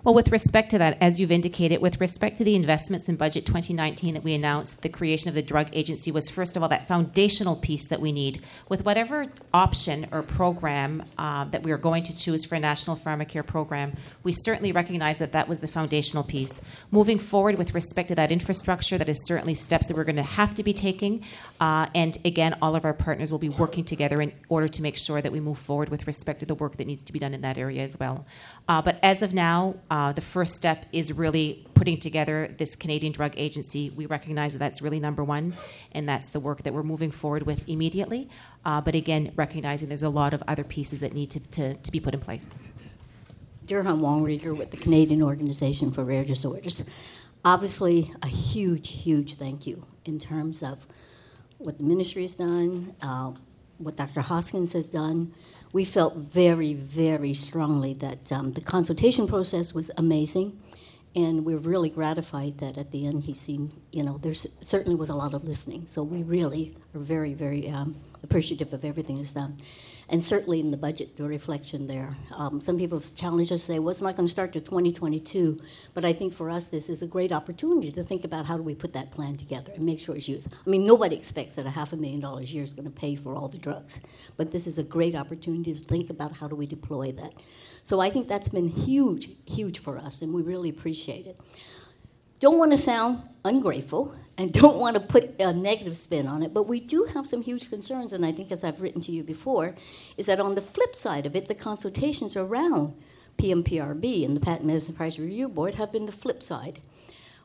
Well, 0.05 0.15
with 0.15 0.31
respect 0.31 0.71
to 0.71 0.79
that, 0.79 0.97
as 1.01 1.19
you've 1.19 1.33
indicated, 1.33 1.81
with 1.81 2.01
respect 2.01 2.39
to 2.39 2.45
the 2.45 2.55
investments 2.55 3.09
in 3.09 3.17
budget 3.17 3.45
2019 3.47 4.15
that 4.15 4.23
we 4.23 4.33
announced, 4.33 4.83
the 4.83 4.89
creation 4.89 5.29
of 5.29 5.35
the 5.35 5.43
drug 5.43 5.69
agency 5.73 6.13
was 6.13 6.31
first 6.31 6.57
of 6.57 6.63
all 6.63 6.69
that 6.69 6.87
foundational 6.87 7.57
piece 7.57 7.89
that 7.89 8.01
we 8.01 8.13
need. 8.13 8.43
With 8.69 8.85
whatever 8.85 9.27
option 9.53 10.07
or 10.13 10.23
program 10.23 11.03
uh, 11.19 11.45
that 11.47 11.65
we 11.65 11.73
are 11.73 11.79
going 11.79 12.05
to 12.05 12.17
choose 12.17 12.45
for 12.45 12.55
a 12.55 12.61
national 12.61 12.97
pharmacare 12.97 13.45
program, 13.45 13.97
we 14.23 14.31
certainly 14.33 14.71
recognize 14.71 15.19
that 15.19 15.33
that 15.33 15.49
was 15.49 15.59
the 15.61 15.69
foundational 15.69 16.23
piece. 16.23 16.61
Moving 16.93 17.19
forward 17.19 17.57
with 17.57 17.75
respect 17.75 18.09
to 18.09 18.15
that 18.15 18.31
infrastructure, 18.31 18.99
that 18.99 19.09
is 19.09 19.27
certainly 19.27 19.55
steps 19.55 19.89
that 19.89 19.97
we're 19.97 20.05
going 20.05 20.17
to 20.17 20.23
have 20.23 20.55
to 20.55 20.63
be 20.63 20.73
taking. 20.73 21.25
Uh, 21.61 21.89
and 21.95 22.19
again, 22.25 22.57
all 22.63 22.77
of 22.77 22.85
our 22.85 22.95
partners 22.95 23.33
will 23.33 23.39
be 23.41 23.49
working 23.49 23.85
together 23.85 24.23
in 24.23 24.33
order 24.49 24.69
to 24.69 24.81
make 24.81 24.97
sure 24.97 25.21
that 25.21 25.33
we 25.33 25.41
move 25.41 25.59
forward 25.59 25.89
with 25.89 26.07
respect 26.07 26.39
to 26.41 26.47
the 26.47 26.55
work 26.55 26.77
that 26.77 26.87
needs 26.87 27.03
to 27.03 27.13
be 27.13 27.19
done 27.19 27.35
in 27.35 27.41
that 27.41 27.59
area 27.59 27.83
as 27.83 27.99
well. 27.99 28.27
Uh, 28.69 28.81
but 28.81 28.99
as 29.03 29.23
of 29.23 29.35
now, 29.35 29.75
uh, 29.99 30.13
the 30.13 30.21
first 30.21 30.55
step 30.55 30.87
is 30.93 31.13
really 31.13 31.67
putting 31.75 31.99
together 31.99 32.55
this 32.57 32.77
Canadian 32.77 33.13
Drug 33.13 33.33
Agency. 33.37 33.91
We 33.91 34.07
recognize 34.07 34.53
that 34.53 34.61
that's 34.61 34.81
really 34.81 35.01
number 35.01 35.25
one, 35.25 35.55
and 35.91 36.09
that's 36.09 36.29
the 36.29 36.39
work 36.39 36.63
that 36.63 36.73
we're 36.73 36.85
moving 36.85 37.11
forward 37.11 37.43
with 37.43 37.69
immediately. 37.69 38.29
Uh, 38.65 38.81
but 38.81 38.95
again, 38.95 39.33
recognizing 39.35 39.89
there's 39.89 40.05
a 40.05 40.09
lot 40.09 40.35
of 40.35 40.43
other 40.47 40.63
pieces 40.63 41.01
that 41.01 41.15
need 41.15 41.31
to, 41.33 41.41
to, 41.51 41.75
to 41.75 41.91
be 41.91 41.99
put 41.99 42.15
in 42.15 42.21
place. 42.21 42.49
Durhane 43.67 43.99
Wong-Rieger 43.99 44.57
with 44.57 44.71
the 44.71 44.77
Canadian 44.77 45.21
Organization 45.21 45.91
for 45.91 46.05
Rare 46.05 46.25
Disorders. 46.25 46.89
Obviously, 47.45 48.13
a 48.23 48.29
huge, 48.29 48.91
huge 49.03 49.35
thank 49.35 49.67
you 49.67 49.85
in 50.05 50.21
terms 50.21 50.63
of 50.63 50.87
what 51.59 51.77
the 51.77 51.83
ministry 51.83 52.23
has 52.23 52.35
done, 52.35 52.95
uh, 53.03 53.33
what 53.79 53.97
Dr. 53.97 54.21
Hoskins 54.21 54.75
has 54.75 54.87
done, 54.87 55.35
we 55.73 55.85
felt 55.85 56.17
very, 56.17 56.75
very 56.75 57.35
strongly 57.35 57.95
that 57.95 58.33
um, 58.33 58.53
the 58.53 58.61
consultation 58.61 59.27
process 59.27 59.75
was 59.75 59.91
amazing. 59.97 60.59
And 61.17 61.45
we're 61.45 61.59
really 61.59 61.91
gratified 61.91 62.59
that 62.59 62.79
at 62.79 62.91
the 62.91 63.07
end 63.07 63.25
he 63.25 63.35
seemed, 63.35 63.73
you 63.93 64.03
know, 64.03 64.19
there 64.19 64.35
certainly 64.35 64.95
was 64.95 65.09
a 65.09 65.15
lot 65.15 65.35
of 65.35 65.45
listening. 65.45 65.87
So 65.87 66.03
we 66.03 66.23
really 66.23 66.77
are 66.95 67.01
very, 67.01 67.35
very 67.35 67.69
um, 67.69 67.97
appreciative 68.23 68.73
of 68.73 68.85
everything 68.85 69.19
that's 69.19 69.33
done 69.33 69.57
and 70.11 70.23
certainly 70.25 70.61
in 70.61 70.71
the 70.71 70.77
budget, 70.77 71.17
the 71.17 71.25
reflection 71.25 71.87
there. 71.87 72.17
Um, 72.35 72.61
some 72.61 72.79
people 72.79 72.99
have 72.99 73.15
challenged 73.15 73.53
us 73.53 73.61
to 73.63 73.67
say, 73.73 73.79
well, 73.79 73.91
it's 73.91 74.01
not 74.01 74.17
going 74.17 74.27
to 74.27 74.31
start 74.31 74.53
to 74.55 74.61
2022, 74.61 75.61
but 75.93 76.05
I 76.05 76.13
think 76.13 76.33
for 76.33 76.49
us, 76.49 76.69
this 76.69 76.89
is 76.89 77.03
a 77.03 77.07
great 77.07 77.31
opportunity 77.31 77.93
to 77.93 78.03
think 78.03 78.25
about 78.25 78.47
how 78.47 78.57
do 78.57 78.63
we 78.63 78.75
put 78.75 78.95
that 78.95 79.11
plan 79.11 79.37
together 79.37 79.73
and 79.75 79.85
make 79.85 80.01
sure 80.01 80.17
it's 80.17 80.29
used. 80.29 80.53
I 80.53 80.71
mean, 80.71 80.87
nobody 80.87 81.15
expects 81.15 81.57
that 81.57 81.67
a 81.67 81.71
half 81.71 81.93
a 81.93 81.97
million 81.97 82.21
dollars 82.21 82.51
a 82.51 82.55
year 82.55 82.65
is 82.65 82.73
going 82.73 82.91
to 82.91 82.91
pay 82.91 83.17
for 83.17 83.35
all 83.35 83.49
the 83.49 83.59
drugs, 83.59 84.01
but 84.37 84.51
this 84.51 84.67
is 84.67 84.79
a 84.79 84.83
great 84.83 85.15
opportunity 85.15 85.75
to 85.75 85.81
think 85.85 86.09
about 86.09 86.33
how 86.33 86.49
do 86.49 86.57
we 86.57 86.67
deploy 86.67 87.13
that. 87.13 87.35
So 87.83 88.01
I 88.01 88.11
think 88.11 88.29
that's 88.29 88.49
been 88.49 88.69
huge, 88.69 89.31
huge 89.47 89.79
for 89.79 89.99
us, 89.99 90.23
and 90.23 90.33
we 90.33 90.43
really 90.43 90.71
appreciate 90.71 91.27
it. 91.27 91.39
Don't 92.41 92.59
want 92.59 92.71
to 92.71 92.77
sound 92.77 93.23
ungrateful 93.45 94.15
and 94.37 94.53
don't 94.63 94.79
want 94.79 94.95
to 94.95 95.01
put 95.01 95.41
a 95.41 95.53
negative 95.53 95.97
spin 95.97 96.29
on 96.29 96.43
it, 96.43 96.55
but 96.55 96.69
we 96.69 96.81
do 96.81 97.05
have 97.15 97.27
some 97.27 97.43
huge 97.43 97.69
concerns, 97.69 98.13
and 98.13 98.25
I 98.25 98.33
think, 98.33 98.53
as 98.53 98.63
I've 98.63 98.81
written 98.81 99.01
to 99.03 99.13
you 99.13 99.25
before, 99.25 99.75
is 100.17 100.27
that 100.27 100.41
on 100.41 100.55
the 100.55 100.61
flip 100.63 100.95
side 100.95 101.27
of 101.27 101.35
it, 101.35 101.49
the 101.49 101.55
consultations 101.55 102.37
around 102.37 102.95
PMPRB 103.39 104.25
and 104.25 104.37
the 104.37 104.41
Patent 104.41 104.67
Medicine 104.67 104.95
Price 104.95 105.19
Review 105.19 105.49
Board 105.49 105.75
have 105.77 105.93
been 105.93 106.07
the 106.07 106.13
flip 106.13 106.43
side. 106.43 106.81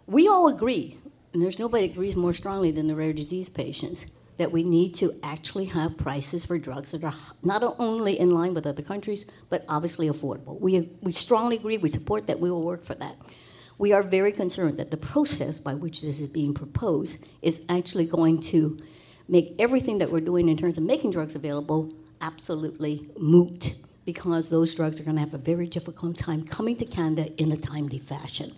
We 0.06 0.28
all 0.28 0.48
agree, 0.48 0.98
and 1.34 1.42
there's 1.42 1.60
nobody 1.60 1.86
agrees 1.86 2.16
more 2.16 2.34
strongly 2.34 2.72
than 2.72 2.88
the 2.88 2.96
rare 2.96 3.14
disease 3.14 3.50
patients, 3.50 4.12
that 4.38 4.52
we 4.52 4.64
need 4.64 4.96
to 4.96 5.14
actually 5.22 5.66
have 5.66 5.98
prices 5.98 6.46
for 6.46 6.58
drugs 6.58 6.92
that 6.92 7.04
are 7.04 7.14
not 7.44 7.64
only 7.80 8.20
in 8.20 8.32
line 8.32 8.54
with 8.54 8.66
other 8.66 8.82
countries, 8.82 9.26
but 9.50 9.64
obviously 9.70 10.10
affordable. 10.10 10.60
We, 10.60 10.90
we 11.02 11.12
strongly 11.12 11.58
agree, 11.58 11.78
we 11.78 11.90
support 11.90 12.28
that, 12.28 12.40
we 12.40 12.50
will 12.50 12.64
work 12.64 12.84
for 12.84 12.96
that. 12.96 13.16
We 13.78 13.92
are 13.92 14.04
very 14.04 14.32
concerned 14.32 14.78
that 14.78 14.92
the 14.92 14.98
process 14.98 15.60
by 15.60 15.74
which 15.74 16.02
this 16.02 16.20
is 16.20 16.30
being 16.30 16.54
proposed 16.54 17.26
is 17.42 17.66
actually 17.70 18.06
going 18.06 18.42
to 18.44 18.80
make 19.28 19.56
everything 19.60 19.98
that 20.00 20.12
we're 20.12 20.22
doing 20.22 20.50
in 20.50 20.58
terms 20.58 20.78
of 20.78 20.84
making 20.84 21.12
drugs 21.12 21.36
available 21.36 21.92
absolutely 22.22 23.08
moot 23.18 23.76
because 24.06 24.50
those 24.50 24.74
drugs 24.74 25.00
are 25.00 25.04
going 25.04 25.16
to 25.16 25.22
have 25.22 25.34
a 25.34 25.38
very 25.38 25.68
difficult 25.68 26.16
time 26.16 26.44
coming 26.44 26.76
to 26.76 26.86
Canada 26.86 27.32
in 27.42 27.52
a 27.52 27.58
timely 27.58 28.00
fashion. 28.00 28.54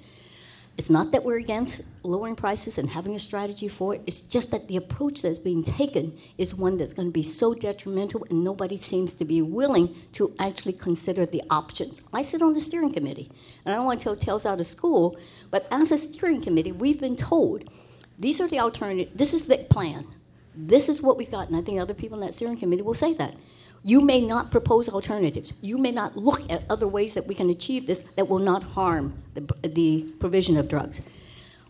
It's 0.77 0.89
not 0.89 1.11
that 1.11 1.23
we're 1.23 1.39
against 1.39 1.83
lowering 2.03 2.35
prices 2.35 2.77
and 2.77 2.89
having 2.89 3.15
a 3.15 3.19
strategy 3.19 3.69
for 3.69 3.95
it. 3.95 4.01
It's 4.05 4.21
just 4.21 4.51
that 4.51 4.67
the 4.67 4.75
approach 4.75 5.21
that's 5.21 5.37
being 5.37 5.63
taken 5.63 6.17
is 6.37 6.53
one 6.53 6.77
that's 6.77 6.93
going 6.93 7.07
to 7.07 7.13
be 7.13 7.23
so 7.23 7.53
detrimental, 7.53 8.25
and 8.29 8.43
nobody 8.43 8.75
seems 8.75 9.13
to 9.13 9.25
be 9.25 9.41
willing 9.41 9.95
to 10.13 10.33
actually 10.37 10.73
consider 10.73 11.25
the 11.25 11.41
options. 11.49 12.01
I 12.11 12.23
sit 12.23 12.41
on 12.41 12.51
the 12.51 12.59
steering 12.59 12.91
committee, 12.91 13.31
and 13.65 13.73
I 13.73 13.77
don't 13.77 13.85
want 13.85 13.99
to 13.99 14.03
tell 14.03 14.15
tales 14.15 14.45
out 14.45 14.59
of 14.59 14.67
school, 14.67 15.17
but 15.51 15.67
as 15.71 15.91
a 15.91 15.97
steering 15.97 16.41
committee, 16.41 16.71
we've 16.71 16.99
been 16.99 17.15
told 17.15 17.69
these 18.17 18.39
are 18.39 18.47
the 18.47 18.59
alternatives. 18.59 19.11
This 19.15 19.33
is 19.33 19.47
the 19.47 19.57
plan. 19.57 20.05
This 20.55 20.87
is 20.87 21.01
what 21.01 21.17
we've 21.17 21.31
got, 21.31 21.47
and 21.49 21.57
I 21.57 21.61
think 21.61 21.79
other 21.79 21.93
people 21.93 22.19
in 22.19 22.25
that 22.25 22.33
steering 22.33 22.57
committee 22.57 22.81
will 22.81 22.93
say 22.93 23.13
that. 23.15 23.35
You 23.83 24.01
may 24.01 24.21
not 24.21 24.49
propose 24.51 24.89
alternatives. 24.89 25.53
You 25.61 25.77
may 25.77 25.91
not 25.91 26.17
look 26.17 26.49
at 26.49 26.63
other 26.69 26.87
ways 26.87 27.13
that 27.13 27.27
we 27.27 27.35
can 27.35 27.49
achieve 27.49 27.85
this 27.85 28.01
that 28.15 28.27
will 28.27 28.39
not 28.39 28.63
harm 28.63 29.21
the, 29.35 29.47
the 29.67 30.11
provision 30.19 30.57
of 30.57 30.67
drugs. 30.67 31.01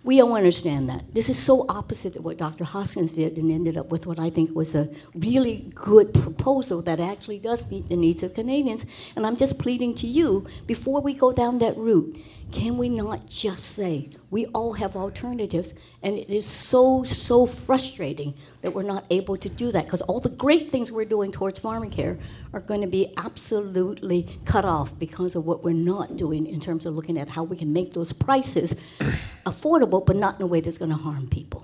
We 0.06 0.18
don't 0.18 0.34
understand 0.34 0.88
that. 0.90 1.12
This 1.16 1.30
is 1.30 1.38
so 1.40 1.66
opposite 1.68 2.16
of 2.16 2.24
what 2.24 2.38
Dr. 2.38 2.64
Hoskins 2.64 3.14
did 3.14 3.38
and 3.38 3.50
ended 3.52 3.76
up 3.76 3.90
with 3.90 4.06
what 4.06 4.20
I 4.20 4.30
think 4.30 4.56
was 4.56 4.76
a 4.76 4.88
really 5.16 5.72
good 5.74 6.14
proposal 6.14 6.84
that 6.84 7.00
actually 7.00 7.40
does 7.40 7.72
meet 7.72 7.90
the 7.90 7.96
needs 7.96 8.22
of 8.22 8.36
Canadians. 8.36 8.86
And 9.16 9.26
I'm 9.26 9.36
just 9.36 9.58
pleading 9.58 9.96
to 9.96 10.06
you 10.06 10.46
before 10.68 11.02
we 11.02 11.16
go 11.16 11.32
down 11.32 11.58
that 11.58 11.76
route, 11.76 12.22
can 12.52 12.78
we 12.78 12.88
not 12.88 13.28
just 13.28 13.66
say 13.66 14.12
we 14.30 14.46
all 14.54 14.74
have 14.74 14.96
alternatives? 14.96 15.74
And 16.04 16.16
it 16.16 16.30
is 16.30 16.46
so, 16.46 17.04
so 17.04 17.48
frustrating 17.48 18.36
that 18.66 18.72
we're 18.72 18.84
not 18.84 19.06
able 19.12 19.38
to 19.38 19.48
do 19.48 19.72
that 19.72 19.86
because 19.86 20.02
all 20.02 20.20
the 20.20 20.30
great 20.30 20.72
things 20.72 20.92
we're 20.92 21.06
doing 21.06 21.32
towards 21.32 21.60
pharmacare 21.60 22.20
are 22.52 22.60
going 22.60 22.82
to 22.82 22.88
be 22.88 23.14
absolutely 23.16 24.28
cut 24.44 24.66
off 24.66 24.98
because 24.98 25.36
of 25.36 25.46
what 25.46 25.64
we're 25.64 25.72
not 25.72 26.18
doing 26.18 26.48
in 26.48 26.60
terms 26.60 26.88
of 26.88 26.96
looking 26.96 27.20
at 27.20 27.30
how 27.30 27.44
we 27.44 27.56
can 27.56 27.72
make 27.72 27.94
those 27.94 28.12
prices 28.12 28.82
affordable 29.46 30.04
but 30.04 30.16
not 30.16 30.38
in 30.38 30.42
a 30.42 30.48
way 30.48 30.62
that's 30.62 30.80
going 30.80 30.90
to 30.90 30.98
harm 30.98 31.28
people. 31.28 31.64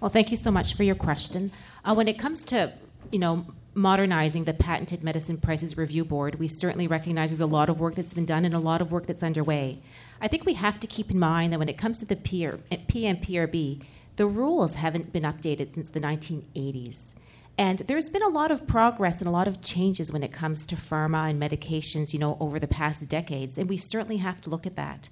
Well, 0.00 0.10
thank 0.10 0.30
you 0.30 0.36
so 0.36 0.52
much 0.52 0.76
for 0.76 0.84
your 0.84 0.94
question. 0.94 1.50
Uh, 1.84 1.94
when 1.94 2.06
it 2.06 2.20
comes 2.20 2.44
to, 2.46 2.72
you 3.10 3.18
know, 3.18 3.44
modernizing 3.74 4.44
the 4.44 4.54
Patented 4.54 5.02
Medicine 5.02 5.38
Prices 5.38 5.76
Review 5.76 6.04
Board, 6.04 6.36
we 6.36 6.46
certainly 6.46 6.86
recognize 6.86 7.30
there's 7.30 7.40
a 7.40 7.46
lot 7.46 7.68
of 7.68 7.80
work 7.80 7.96
that's 7.96 8.14
been 8.14 8.26
done 8.26 8.44
and 8.44 8.54
a 8.54 8.60
lot 8.60 8.80
of 8.80 8.92
work 8.92 9.06
that's 9.06 9.24
underway. 9.24 9.80
I 10.20 10.28
think 10.28 10.46
we 10.46 10.54
have 10.54 10.78
to 10.78 10.86
keep 10.86 11.10
in 11.10 11.18
mind 11.18 11.52
that 11.52 11.58
when 11.58 11.68
it 11.68 11.76
comes 11.76 11.98
to 11.98 12.06
the 12.06 12.14
PR, 12.14 12.58
PMPRB, 12.70 13.82
the 14.16 14.26
rules 14.26 14.74
haven't 14.74 15.12
been 15.12 15.24
updated 15.24 15.72
since 15.72 15.88
the 15.88 16.00
1980s. 16.00 17.14
And 17.56 17.80
there's 17.80 18.10
been 18.10 18.22
a 18.22 18.28
lot 18.28 18.50
of 18.50 18.66
progress 18.66 19.20
and 19.20 19.28
a 19.28 19.30
lot 19.30 19.46
of 19.46 19.60
changes 19.60 20.12
when 20.12 20.24
it 20.24 20.32
comes 20.32 20.66
to 20.66 20.76
pharma 20.76 21.30
and 21.30 21.40
medications, 21.40 22.12
you 22.12 22.18
know, 22.18 22.36
over 22.40 22.58
the 22.58 22.66
past 22.66 23.08
decades, 23.08 23.56
and 23.56 23.68
we 23.68 23.76
certainly 23.76 24.16
have 24.16 24.40
to 24.42 24.50
look 24.50 24.66
at 24.66 24.76
that. 24.76 25.08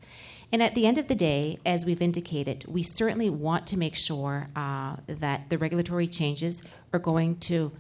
And 0.50 0.62
at 0.62 0.75
the 0.75 0.87
end 0.87 0.99
of 0.99 1.06
the 1.06 1.14
day, 1.14 1.59
as 1.64 1.87
we've 1.87 2.02
indicated, 2.02 2.64
we 2.66 2.82
certainly 2.82 3.30
want 3.30 3.66
to 3.68 3.78
make 3.78 3.97
sure 3.97 4.49
uh, 4.54 4.97
that 5.06 5.50
the 5.50 5.56
regulatory 5.56 6.09
changes 6.09 6.62
are 6.92 6.99
going 6.99 7.37
to 7.38 7.73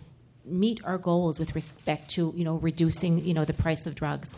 meet 0.44 0.80
our 0.84 0.96
goals 0.96 1.38
with 1.38 1.54
respect 1.54 2.08
to, 2.10 2.32
you 2.34 2.44
know, 2.44 2.56
reducing, 2.56 3.24
you 3.24 3.34
know, 3.34 3.44
the 3.44 3.52
price 3.52 3.86
of 3.86 3.94
drugs. 3.94 4.34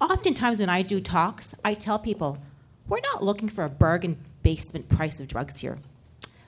Oftentimes, 0.00 0.60
when 0.60 0.68
I 0.68 0.82
do 0.82 1.00
talks, 1.00 1.54
I 1.64 1.74
tell 1.74 1.98
people, 1.98 2.38
we're 2.88 3.00
not 3.00 3.22
looking 3.22 3.48
for 3.48 3.64
a 3.64 3.68
bargain 3.68 4.18
basement 4.42 4.88
price 4.88 5.20
of 5.20 5.28
drugs 5.28 5.60
here 5.60 5.78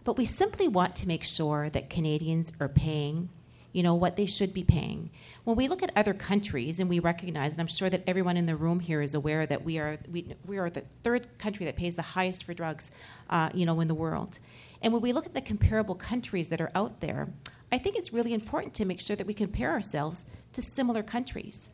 but 0.04 0.16
we 0.16 0.24
simply 0.24 0.68
want 0.68 0.96
to 0.96 1.08
make 1.08 1.24
sure 1.24 1.70
that 1.70 1.90
Canadians 1.90 2.52
are 2.60 2.68
paying, 2.68 3.28
you 3.72 3.82
know, 3.82 3.94
what 3.94 4.16
they 4.16 4.26
should 4.26 4.54
be 4.54 4.64
paying. 4.64 5.10
When 5.44 5.56
we 5.56 5.68
look 5.68 5.82
at 5.82 5.92
other 5.94 6.14
countries 6.14 6.80
and 6.80 6.88
we 6.88 6.98
recognize, 6.98 7.52
and 7.52 7.60
I'm 7.60 7.66
sure 7.66 7.90
that 7.90 8.02
everyone 8.06 8.36
in 8.36 8.46
the 8.46 8.56
room 8.56 8.80
here 8.80 9.02
is 9.02 9.14
aware 9.14 9.46
that 9.46 9.64
we 9.64 9.78
are 9.78 9.98
we, 10.10 10.34
we 10.46 10.58
are 10.58 10.70
the 10.70 10.84
third 11.02 11.26
country 11.38 11.66
that 11.66 11.76
pays 11.76 11.94
the 11.94 12.02
highest 12.02 12.44
for 12.44 12.54
drugs, 12.54 12.90
uh, 13.28 13.50
you 13.54 13.66
know, 13.66 13.80
in 13.80 13.88
the 13.88 13.94
world. 13.94 14.38
And 14.82 14.92
when 14.92 15.02
we 15.02 15.12
look 15.12 15.26
at 15.26 15.34
the 15.34 15.40
comparable 15.40 15.94
countries 15.94 16.48
that 16.48 16.60
are 16.60 16.70
out 16.74 17.00
there, 17.00 17.28
I 17.70 17.78
think 17.78 17.96
it's 17.96 18.12
really 18.12 18.34
important 18.34 18.74
to 18.74 18.84
make 18.84 19.00
sure 19.00 19.16
that 19.16 19.26
we 19.26 19.34
compare 19.34 19.70
ourselves 19.70 20.30
to 20.54 20.62
similar 20.62 21.02
countries. 21.02 21.70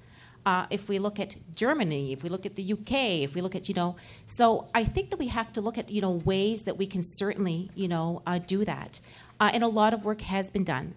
Uh, 0.47 0.65
if 0.71 0.89
we 0.89 1.01
look 1.01 1.19
at 1.19 1.35
Germany, 1.57 2.13
if 2.13 2.23
we 2.23 2.29
look 2.29 2.47
at 2.47 2.55
the 2.55 2.73
UK, 2.73 2.93
if 3.25 3.35
we 3.35 3.41
look 3.41 3.57
at, 3.57 3.69
you 3.69 3.75
know, 3.75 3.97
so 4.27 4.69
I 4.73 4.85
think 4.85 5.11
that 5.11 5.19
we 5.19 5.27
have 5.27 5.53
to 5.55 5.61
look 5.61 5.77
at, 5.77 5.91
you 5.91 6.01
know, 6.01 6.13
ways 6.13 6.63
that 6.63 6.79
we 6.79 6.87
can 6.87 7.03
certainly, 7.03 7.69
you 7.75 7.89
know, 7.89 8.23
uh, 8.27 8.39
do 8.39 8.65
that. 8.65 9.01
Uh, 9.41 9.51
and 9.53 9.65
a 9.65 9.69
lot 9.69 9.93
of 9.93 10.05
work 10.05 10.21
has 10.21 10.53
been 10.53 10.63
done. 10.63 10.95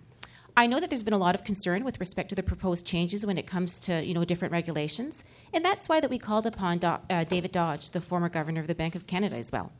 I 0.55 0.67
know 0.67 0.79
that 0.79 0.89
there's 0.91 1.03
been 1.03 1.13
a 1.13 1.17
lot 1.17 1.33
of 1.33 1.43
concern 1.43 1.83
with 1.83 1.99
respect 1.99 2.29
to 2.29 2.35
the 2.35 2.43
proposed 2.43 2.85
changes 2.85 3.25
when 3.25 3.39
it 3.39 3.47
comes 3.47 3.79
to, 3.79 4.05
you 4.05 4.13
know, 4.13 4.23
different 4.23 4.51
regulations. 4.51 5.23
And 5.51 5.65
that's 5.65 5.89
why 5.89 5.99
that 5.99 6.11
we 6.11 6.19
called 6.19 6.45
upon 6.45 6.77
Do- 6.77 6.97
uh, 7.09 7.23
David 7.23 7.51
Dodge, 7.51 7.89
the 7.89 8.01
former 8.01 8.29
governor 8.29 8.61
of 8.61 8.67
the 8.67 8.75
Bank 8.75 8.93
of 8.93 9.07
Canada 9.07 9.35
as 9.35 9.51
well. 9.51 9.71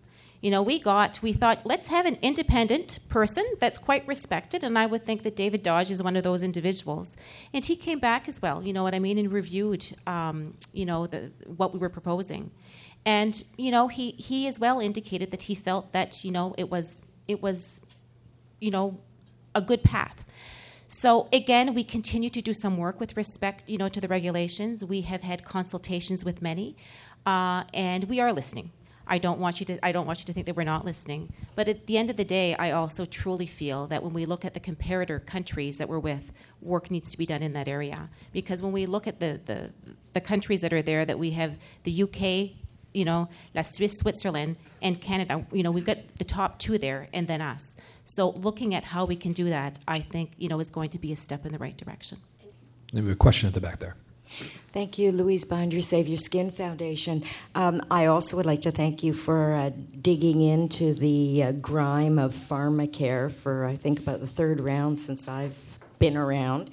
You 0.42 0.52
know, 0.52 0.64
we 0.64 0.80
got, 0.80 1.22
we 1.22 1.34
thought, 1.34 1.66
let's 1.66 1.88
have 1.88 2.06
an 2.06 2.18
independent 2.22 3.00
person 3.10 3.46
that's 3.60 3.78
quite 3.78 4.08
respected. 4.08 4.64
And 4.64 4.80
I 4.80 4.86
would 4.86 5.04
think 5.04 5.24
that 5.24 5.36
David 5.36 5.64
Dodge 5.64 5.92
is 5.92 6.02
one 6.02 6.16
of 6.16 6.24
those 6.24 6.44
individuals. 6.44 7.18
And 7.54 7.66
he 7.66 7.76
came 7.76 8.00
back 8.00 8.30
as 8.30 8.42
well, 8.42 8.64
you 8.64 8.72
know 8.72 8.84
what 8.84 8.96
I 8.96 9.00
mean, 9.00 9.18
and 9.18 9.32
reviewed, 9.32 9.86
um, 10.08 10.56
you 10.72 10.86
know, 10.86 11.08
the, 11.08 11.32
what 11.58 11.74
we 11.74 11.80
were 11.80 11.90
proposing. 11.90 12.52
And, 13.06 13.44
you 13.58 13.72
know, 13.72 13.90
he, 13.90 14.12
he 14.12 14.48
as 14.48 14.60
well 14.60 14.80
indicated 14.80 15.32
that 15.32 15.44
he 15.44 15.56
felt 15.56 15.92
that, 15.92 16.24
you 16.24 16.32
know, 16.32 16.56
it 16.58 16.70
was, 16.70 17.02
it 17.28 17.42
was, 17.42 17.82
you 18.62 18.72
know, 18.72 18.98
a 19.56 19.62
good 19.62 19.84
path. 19.84 20.24
So 20.88 21.28
again, 21.34 21.76
we 21.76 21.84
continue 21.84 22.30
to 22.30 22.42
do 22.42 22.54
some 22.54 22.78
work 22.78 23.00
with 23.00 23.16
respect, 23.16 23.70
you 23.70 23.78
know, 23.78 23.90
to 23.90 24.02
the 24.02 24.08
regulations. 24.08 24.84
We 24.84 25.02
have 25.02 25.22
had 25.22 25.44
consultations 25.44 26.26
with 26.26 26.42
many, 26.42 26.78
uh, 27.26 27.66
and 27.74 28.06
we 28.06 28.20
are 28.20 28.34
listening. 28.34 28.72
I 29.10 29.18
don't 29.18 29.40
want 29.40 29.60
you 29.60 29.66
to 29.66 29.86
I 29.86 29.92
don't 29.92 30.06
want 30.06 30.20
you 30.20 30.26
to 30.26 30.34
think 30.34 30.46
that 30.46 30.56
we're 30.56 30.64
not 30.64 30.86
listening. 30.86 31.34
But 31.56 31.68
at 31.68 31.88
the 31.88 31.98
end 31.98 32.10
of 32.10 32.18
the 32.18 32.24
day, 32.24 32.56
I 32.56 32.72
also 32.72 33.06
truly 33.06 33.48
feel 33.48 33.88
that 33.88 34.04
when 34.04 34.14
we 34.14 34.26
look 34.26 34.46
at 34.46 34.54
the 34.54 34.60
comparator 34.60 35.26
countries 35.26 35.80
that 35.80 35.90
we're 35.90 36.00
with, 36.00 36.32
work 36.62 36.92
needs 36.92 37.10
to 37.10 37.18
be 37.18 37.26
done 37.26 37.42
in 37.42 37.54
that 37.54 37.68
area. 37.68 38.10
Because 38.32 38.62
when 38.62 38.72
we 38.72 38.86
look 38.86 39.08
at 39.08 39.20
the 39.20 39.40
the, 39.46 39.72
the 40.14 40.22
countries 40.22 40.62
that 40.62 40.72
are 40.72 40.84
there, 40.84 41.04
that 41.06 41.18
we 41.18 41.32
have 41.32 41.58
the 41.84 42.04
UK, 42.04 42.56
you 42.94 43.04
know, 43.04 43.30
La 43.56 43.64
Suisse, 43.64 43.98
Switzerland, 43.98 44.56
and 44.82 45.02
Canada, 45.02 45.46
you 45.52 45.64
know, 45.64 45.72
we've 45.72 45.86
got 45.86 45.98
the 46.18 46.24
top 46.24 46.60
two 46.60 46.78
there, 46.78 47.08
and 47.12 47.28
then 47.28 47.42
us. 47.42 47.76
So 48.06 48.30
looking 48.32 48.74
at 48.74 48.86
how 48.86 49.06
we 49.06 49.16
can 49.16 49.34
do 49.34 49.50
that, 49.50 49.80
I 49.88 50.00
think, 50.00 50.32
you 50.38 50.50
know, 50.50 50.60
is 50.60 50.70
going 50.70 50.90
to 50.92 51.00
be 51.00 51.12
a 51.12 51.16
step 51.16 51.46
in 51.46 51.52
the 51.52 51.60
right 51.60 51.78
direction. 51.78 52.18
Have 52.96 53.08
a 53.08 53.16
question 53.16 53.48
at 53.48 53.54
the 53.54 53.62
back 53.62 53.80
there. 53.80 53.96
Thank 54.72 55.00
you, 55.00 55.12
Louise 55.12 55.46
Binder, 55.46 55.82
Save 55.82 56.08
Your 56.08 56.18
Skin 56.18 56.52
Foundation. 56.52 57.24
Um, 57.56 57.82
I 57.90 58.06
also 58.06 58.38
would 58.38 58.46
like 58.46 58.62
to 58.62 58.72
thank 58.72 59.02
you 59.02 59.14
for 59.14 59.54
uh, 59.54 59.72
digging 60.02 60.42
into 60.42 60.94
the 60.94 61.44
uh, 61.44 61.52
grime 61.54 62.20
of 62.20 62.36
pharmacare 62.36 63.32
for, 63.32 63.66
I 63.66 63.76
think, 63.76 64.00
about 64.00 64.20
the 64.20 64.28
third 64.28 64.62
round 64.62 65.00
since 65.00 65.28
I've 65.28 65.58
been 65.98 66.16
around 66.16 66.70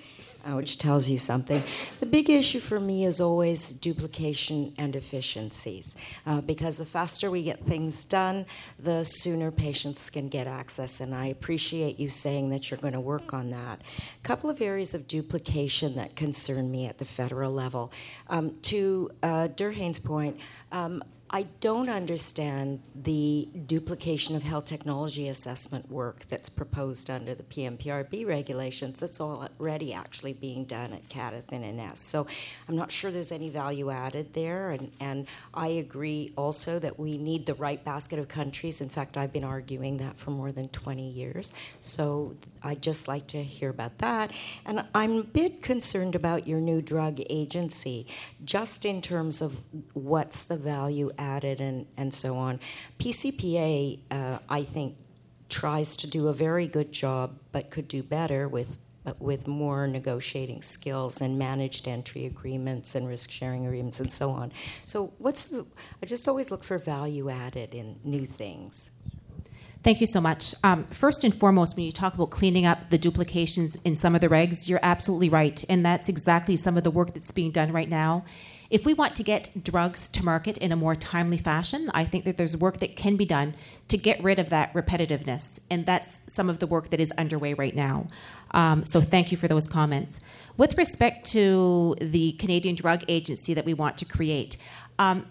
which 0.54 0.78
tells 0.78 1.08
you 1.08 1.18
something. 1.18 1.62
The 2.00 2.06
big 2.06 2.30
issue 2.30 2.60
for 2.60 2.78
me 2.78 3.04
is 3.04 3.20
always 3.20 3.68
duplication 3.68 4.72
and 4.78 4.94
efficiencies, 4.94 5.96
uh, 6.26 6.40
because 6.40 6.76
the 6.76 6.84
faster 6.84 7.30
we 7.30 7.42
get 7.42 7.64
things 7.64 8.04
done, 8.04 8.46
the 8.78 9.04
sooner 9.04 9.50
patients 9.50 10.10
can 10.10 10.28
get 10.28 10.46
access. 10.46 11.00
And 11.00 11.14
I 11.14 11.26
appreciate 11.26 11.98
you 11.98 12.10
saying 12.10 12.50
that 12.50 12.70
you're 12.70 12.80
going 12.80 12.94
to 12.94 13.00
work 13.00 13.34
on 13.34 13.50
that. 13.50 13.80
A 13.80 14.26
couple 14.26 14.48
of 14.50 14.60
areas 14.60 14.94
of 14.94 15.08
duplication 15.08 15.94
that 15.96 16.14
concern 16.16 16.70
me 16.70 16.86
at 16.86 16.98
the 16.98 17.04
federal 17.04 17.52
level. 17.52 17.92
Um, 18.28 18.54
to 18.62 19.10
uh, 19.22 19.48
Durhane's 19.48 19.98
point, 19.98 20.38
um, 20.72 21.02
I 21.28 21.46
don't 21.60 21.88
understand 21.88 22.80
the 22.94 23.48
duplication 23.66 24.36
of 24.36 24.44
health 24.44 24.64
technology 24.64 25.28
assessment 25.28 25.90
work 25.90 26.24
that's 26.28 26.48
proposed 26.48 27.10
under 27.10 27.34
the 27.34 27.42
PMPRB 27.42 28.26
regulations. 28.26 29.00
That's 29.00 29.20
already 29.20 29.92
actually 29.92 30.34
being 30.34 30.64
done 30.66 30.92
at 30.92 31.08
CADTH 31.08 31.42
and 31.50 31.64
INESSS. 31.64 31.98
So 31.98 32.28
I'm 32.68 32.76
not 32.76 32.92
sure 32.92 33.10
there's 33.10 33.32
any 33.32 33.48
value 33.48 33.90
added 33.90 34.34
there. 34.34 34.70
And, 34.70 34.92
and 35.00 35.26
I 35.52 35.66
agree 35.66 36.32
also 36.36 36.78
that 36.78 36.96
we 36.96 37.18
need 37.18 37.44
the 37.46 37.54
right 37.54 37.84
basket 37.84 38.20
of 38.20 38.28
countries. 38.28 38.80
In 38.80 38.88
fact, 38.88 39.16
I've 39.16 39.32
been 39.32 39.44
arguing 39.44 39.96
that 39.98 40.16
for 40.16 40.30
more 40.30 40.52
than 40.52 40.68
20 40.68 41.10
years. 41.10 41.52
So 41.80 42.36
I'd 42.62 42.82
just 42.82 43.08
like 43.08 43.26
to 43.28 43.42
hear 43.42 43.70
about 43.70 43.98
that. 43.98 44.30
And 44.64 44.84
I'm 44.94 45.12
a 45.12 45.22
bit 45.22 45.62
concerned 45.62 46.14
about 46.14 46.46
your 46.46 46.60
new 46.60 46.80
drug 46.82 47.20
agency, 47.30 48.06
just 48.44 48.84
in 48.84 49.02
terms 49.02 49.42
of 49.42 49.56
what's 49.92 50.42
the 50.42 50.56
value 50.56 51.10
added 51.18 51.60
and, 51.60 51.86
and 51.96 52.12
so 52.12 52.36
on. 52.36 52.60
PCPA, 52.98 54.00
uh, 54.10 54.38
I 54.48 54.62
think, 54.62 54.96
tries 55.48 55.96
to 55.98 56.06
do 56.06 56.28
a 56.28 56.32
very 56.32 56.66
good 56.66 56.92
job, 56.92 57.38
but 57.52 57.70
could 57.70 57.88
do 57.88 58.02
better 58.02 58.48
with 58.48 58.78
with 59.20 59.46
more 59.46 59.86
negotiating 59.86 60.62
skills 60.62 61.20
and 61.20 61.38
managed 61.38 61.86
entry 61.86 62.26
agreements 62.26 62.94
and 62.94 63.06
risk 63.06 63.30
sharing 63.30 63.66
agreements 63.66 64.00
and 64.00 64.12
so 64.12 64.30
on. 64.30 64.52
So, 64.84 65.12
what's 65.18 65.46
the, 65.46 65.64
I 66.02 66.06
just 66.06 66.26
always 66.26 66.50
look 66.50 66.64
for 66.64 66.78
value 66.78 67.30
added 67.30 67.74
in 67.74 68.00
new 68.04 68.24
things. 68.26 68.90
Thank 69.82 70.00
you 70.00 70.06
so 70.08 70.20
much. 70.20 70.52
Um, 70.64 70.84
first 70.86 71.22
and 71.22 71.32
foremost, 71.32 71.76
when 71.76 71.86
you 71.86 71.92
talk 71.92 72.14
about 72.14 72.30
cleaning 72.30 72.66
up 72.66 72.90
the 72.90 72.98
duplications 72.98 73.76
in 73.84 73.94
some 73.94 74.16
of 74.16 74.20
the 74.20 74.28
regs, 74.28 74.68
you're 74.68 74.80
absolutely 74.82 75.28
right. 75.28 75.64
And 75.68 75.86
that's 75.86 76.08
exactly 76.08 76.56
some 76.56 76.76
of 76.76 76.82
the 76.82 76.90
work 76.90 77.14
that's 77.14 77.30
being 77.30 77.52
done 77.52 77.70
right 77.70 77.88
now. 77.88 78.24
If 78.70 78.84
we 78.84 78.94
want 78.94 79.16
to 79.16 79.22
get 79.22 79.62
drugs 79.62 80.08
to 80.08 80.24
market 80.24 80.58
in 80.58 80.72
a 80.72 80.76
more 80.76 80.94
timely 80.94 81.36
fashion, 81.36 81.90
I 81.94 82.04
think 82.04 82.24
that 82.24 82.36
there's 82.36 82.56
work 82.56 82.80
that 82.80 82.96
can 82.96 83.16
be 83.16 83.24
done 83.24 83.54
to 83.88 83.96
get 83.96 84.22
rid 84.22 84.38
of 84.38 84.50
that 84.50 84.72
repetitiveness. 84.74 85.58
And 85.70 85.86
that's 85.86 86.20
some 86.28 86.48
of 86.48 86.58
the 86.58 86.66
work 86.66 86.90
that 86.90 87.00
is 87.00 87.12
underway 87.12 87.54
right 87.54 87.74
now. 87.74 88.08
Um, 88.50 88.84
so 88.84 89.00
thank 89.00 89.30
you 89.30 89.36
for 89.36 89.48
those 89.48 89.68
comments. 89.68 90.20
With 90.56 90.76
respect 90.78 91.26
to 91.32 91.96
the 92.00 92.32
Canadian 92.32 92.74
Drug 92.74 93.04
Agency 93.08 93.54
that 93.54 93.64
we 93.64 93.74
want 93.74 93.98
to 93.98 94.04
create, 94.04 94.56
um, 94.98 95.26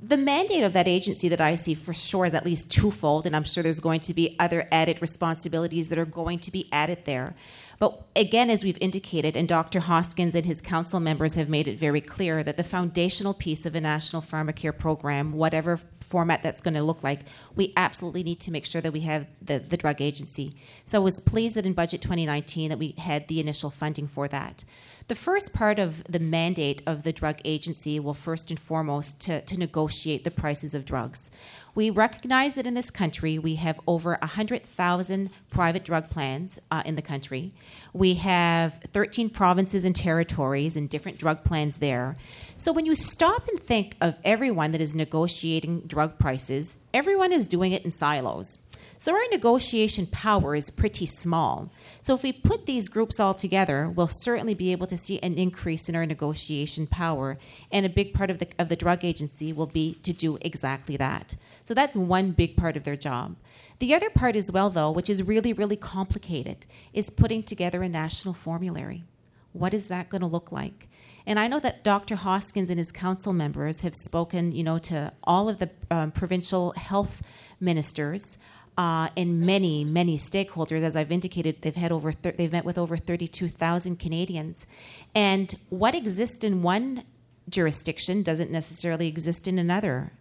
the 0.00 0.16
mandate 0.16 0.64
of 0.64 0.72
that 0.72 0.88
agency 0.88 1.28
that 1.28 1.40
I 1.40 1.54
see 1.54 1.74
for 1.74 1.94
sure 1.94 2.24
is 2.24 2.34
at 2.34 2.44
least 2.44 2.72
twofold, 2.72 3.24
and 3.24 3.36
I'm 3.36 3.44
sure 3.44 3.62
there's 3.62 3.78
going 3.78 4.00
to 4.00 4.14
be 4.14 4.34
other 4.40 4.66
added 4.72 5.00
responsibilities 5.00 5.90
that 5.90 5.98
are 5.98 6.04
going 6.04 6.40
to 6.40 6.50
be 6.50 6.68
added 6.72 7.04
there. 7.04 7.34
But 7.78 8.02
again, 8.14 8.50
as 8.50 8.64
we've 8.64 8.78
indicated, 8.80 9.36
and 9.36 9.48
Dr. 9.48 9.80
Hoskins 9.80 10.34
and 10.34 10.46
his 10.46 10.60
council 10.60 11.00
members 11.00 11.34
have 11.34 11.48
made 11.48 11.68
it 11.68 11.78
very 11.78 12.00
clear 12.00 12.42
that 12.42 12.56
the 12.56 12.64
foundational 12.64 13.34
piece 13.34 13.64
of 13.66 13.74
a 13.74 13.80
national 13.80 14.22
pharmacare 14.22 14.76
program, 14.76 15.32
whatever 15.32 15.78
format 16.00 16.42
that's 16.42 16.60
going 16.60 16.74
to 16.74 16.82
look 16.82 17.02
like, 17.02 17.20
we 17.56 17.72
absolutely 17.76 18.22
need 18.22 18.40
to 18.40 18.50
make 18.50 18.66
sure 18.66 18.80
that 18.80 18.92
we 18.92 19.00
have 19.00 19.26
the, 19.40 19.58
the 19.58 19.76
drug 19.76 20.00
agency. 20.00 20.54
So 20.84 21.00
I 21.00 21.04
was 21.04 21.20
pleased 21.20 21.56
that 21.56 21.66
in 21.66 21.72
budget 21.72 22.02
2019 22.02 22.70
that 22.70 22.78
we 22.78 22.94
had 22.98 23.28
the 23.28 23.40
initial 23.40 23.70
funding 23.70 24.08
for 24.08 24.28
that. 24.28 24.64
The 25.08 25.14
first 25.14 25.52
part 25.52 25.78
of 25.78 26.04
the 26.04 26.20
mandate 26.20 26.82
of 26.86 27.02
the 27.02 27.12
drug 27.12 27.40
agency 27.44 27.98
will 27.98 28.14
first 28.14 28.50
and 28.50 28.58
foremost 28.58 29.20
to, 29.22 29.40
to 29.40 29.58
negotiate 29.58 30.24
the 30.24 30.30
prices 30.30 30.74
of 30.74 30.84
drugs. 30.84 31.30
We 31.74 31.88
recognize 31.88 32.54
that 32.54 32.66
in 32.66 32.74
this 32.74 32.90
country 32.90 33.38
we 33.38 33.54
have 33.56 33.80
over 33.86 34.16
100,000 34.20 35.30
private 35.50 35.84
drug 35.84 36.10
plans 36.10 36.60
uh, 36.70 36.82
in 36.84 36.94
the 36.94 37.02
country. 37.02 37.52
We 37.94 38.14
have 38.14 38.74
13 38.92 39.30
provinces 39.30 39.84
and 39.84 39.94
territories 39.94 40.76
and 40.76 40.88
different 40.88 41.18
drug 41.18 41.44
plans 41.44 41.76
there. 41.76 42.16
So 42.56 42.72
when 42.72 42.86
you 42.86 42.94
stop 42.94 43.48
and 43.48 43.60
think 43.60 43.96
of 44.00 44.18
everyone 44.24 44.72
that 44.72 44.80
is 44.80 44.94
negotiating 44.94 45.82
drug 45.82 46.18
prices, 46.18 46.76
everyone 46.94 47.32
is 47.32 47.46
doing 47.46 47.72
it 47.72 47.84
in 47.84 47.90
silos. 47.90 48.58
So 49.02 49.12
our 49.12 49.20
negotiation 49.32 50.06
power 50.06 50.54
is 50.54 50.70
pretty 50.70 51.06
small. 51.06 51.72
So 52.02 52.14
if 52.14 52.22
we 52.22 52.32
put 52.32 52.66
these 52.66 52.88
groups 52.88 53.18
all 53.18 53.34
together, 53.34 53.88
we'll 53.88 54.06
certainly 54.06 54.54
be 54.54 54.70
able 54.70 54.86
to 54.86 54.96
see 54.96 55.18
an 55.18 55.34
increase 55.34 55.88
in 55.88 55.96
our 55.96 56.06
negotiation 56.06 56.86
power. 56.86 57.36
And 57.72 57.84
a 57.84 57.88
big 57.88 58.14
part 58.14 58.30
of 58.30 58.38
the, 58.38 58.46
of 58.60 58.68
the 58.68 58.76
drug 58.76 59.04
agency 59.04 59.52
will 59.52 59.66
be 59.66 59.94
to 60.04 60.12
do 60.12 60.38
exactly 60.40 60.96
that. 60.98 61.34
So 61.64 61.74
that's 61.74 61.96
one 61.96 62.32
big 62.32 62.56
part 62.56 62.76
of 62.76 62.84
their 62.84 62.96
job. 62.96 63.36
The 63.78 63.94
other 63.94 64.10
part 64.10 64.36
as 64.36 64.50
well, 64.52 64.70
though, 64.70 64.90
which 64.90 65.10
is 65.10 65.22
really, 65.22 65.52
really 65.52 65.76
complicated, 65.76 66.66
is 66.92 67.10
putting 67.10 67.42
together 67.42 67.82
a 67.82 67.88
national 67.88 68.34
formulary. 68.34 69.04
What 69.52 69.74
is 69.74 69.88
that 69.88 70.08
going 70.08 70.20
to 70.20 70.26
look 70.26 70.50
like? 70.52 70.88
And 71.26 71.38
I 71.38 71.46
know 71.46 71.60
that 71.60 71.84
Dr. 71.84 72.16
Hoskins 72.16 72.70
and 72.70 72.78
his 72.78 72.90
council 72.90 73.32
members 73.32 73.82
have 73.82 73.94
spoken, 73.94 74.52
you 74.52 74.64
know, 74.64 74.78
to 74.78 75.12
all 75.22 75.48
of 75.48 75.58
the 75.58 75.70
um, 75.90 76.10
provincial 76.10 76.72
health 76.72 77.22
ministers 77.60 78.38
uh, 78.76 79.08
and 79.16 79.40
many, 79.40 79.84
many 79.84 80.16
stakeholders. 80.18 80.82
As 80.82 80.96
I've 80.96 81.12
indicated, 81.12 81.62
they've 81.62 81.74
had 81.74 81.92
over 81.92 82.12
thir- 82.12 82.32
they've 82.32 82.50
met 82.50 82.64
with 82.64 82.78
over 82.78 82.96
32,000 82.96 83.98
Canadians, 83.98 84.66
and 85.14 85.54
what 85.68 85.94
exists 85.94 86.42
in 86.42 86.62
one 86.62 87.04
jurisdiction 87.48 88.22
doesn't 88.22 88.50
necessarily 88.50 89.08
exist 89.08 89.46
in 89.46 89.58
another. 89.58 90.12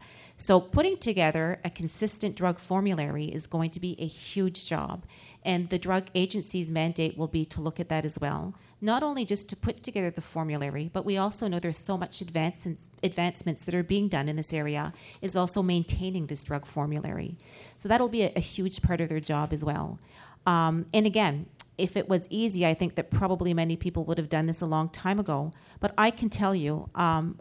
So, 0.42 0.60
putting 0.60 0.98
together 0.98 1.60
a 1.64 1.70
consistent 1.70 2.36
drug 2.36 2.58
formulary 2.60 3.26
is 3.26 3.46
going 3.46 3.70
to 3.70 3.80
be 3.80 3.96
a 4.00 4.08
huge 4.08 4.68
job. 4.68 5.06
And 5.46 5.70
the 5.70 5.78
drug 5.78 6.08
agency's 6.16 6.72
mandate 6.72 7.16
will 7.16 7.28
be 7.28 7.46
to 7.46 7.62
look 7.62 7.80
at 7.80 7.90
that 7.90 8.06
as 8.06 8.20
well. 8.20 8.56
Not 8.82 9.04
only 9.04 9.24
just 9.24 9.52
to 9.52 9.56
put 9.56 9.84
together 9.84 10.10
the 10.10 10.24
formulary, 10.24 10.90
but 10.92 11.06
we 11.06 11.16
also 11.16 11.48
know 11.48 11.60
there's 11.60 11.78
so 11.78 11.96
much 11.96 12.22
advancements, 12.22 12.90
advancements 13.04 13.64
that 13.66 13.76
are 13.76 13.84
being 13.84 14.08
done 14.08 14.28
in 14.28 14.36
this 14.36 14.52
area, 14.52 14.94
is 15.22 15.36
also 15.36 15.62
maintaining 15.62 16.26
this 16.26 16.44
drug 16.44 16.66
formulary. 16.66 17.38
So 17.78 17.88
that'll 17.88 18.10
be 18.10 18.24
a, 18.24 18.34
a 18.36 18.40
huge 18.40 18.82
part 18.82 19.00
of 19.00 19.10
their 19.10 19.20
job 19.20 19.54
as 19.54 19.64
well. 19.64 20.00
Um, 20.48 20.88
and 20.92 21.06
again, 21.06 21.46
if 21.78 21.96
it 21.96 22.10
was 22.10 22.28
easy, 22.32 22.66
I 22.66 22.74
think 22.74 22.96
that 22.96 23.12
probably 23.12 23.54
many 23.54 23.76
people 23.76 24.06
would 24.06 24.18
have 24.18 24.30
done 24.30 24.48
this 24.48 24.62
a 24.62 24.66
long 24.66 24.90
time 24.90 25.20
ago. 25.20 25.54
But 25.80 25.94
I 26.00 26.10
can 26.10 26.32
tell 26.32 26.56
you, 26.56 26.90
um, 26.96 27.40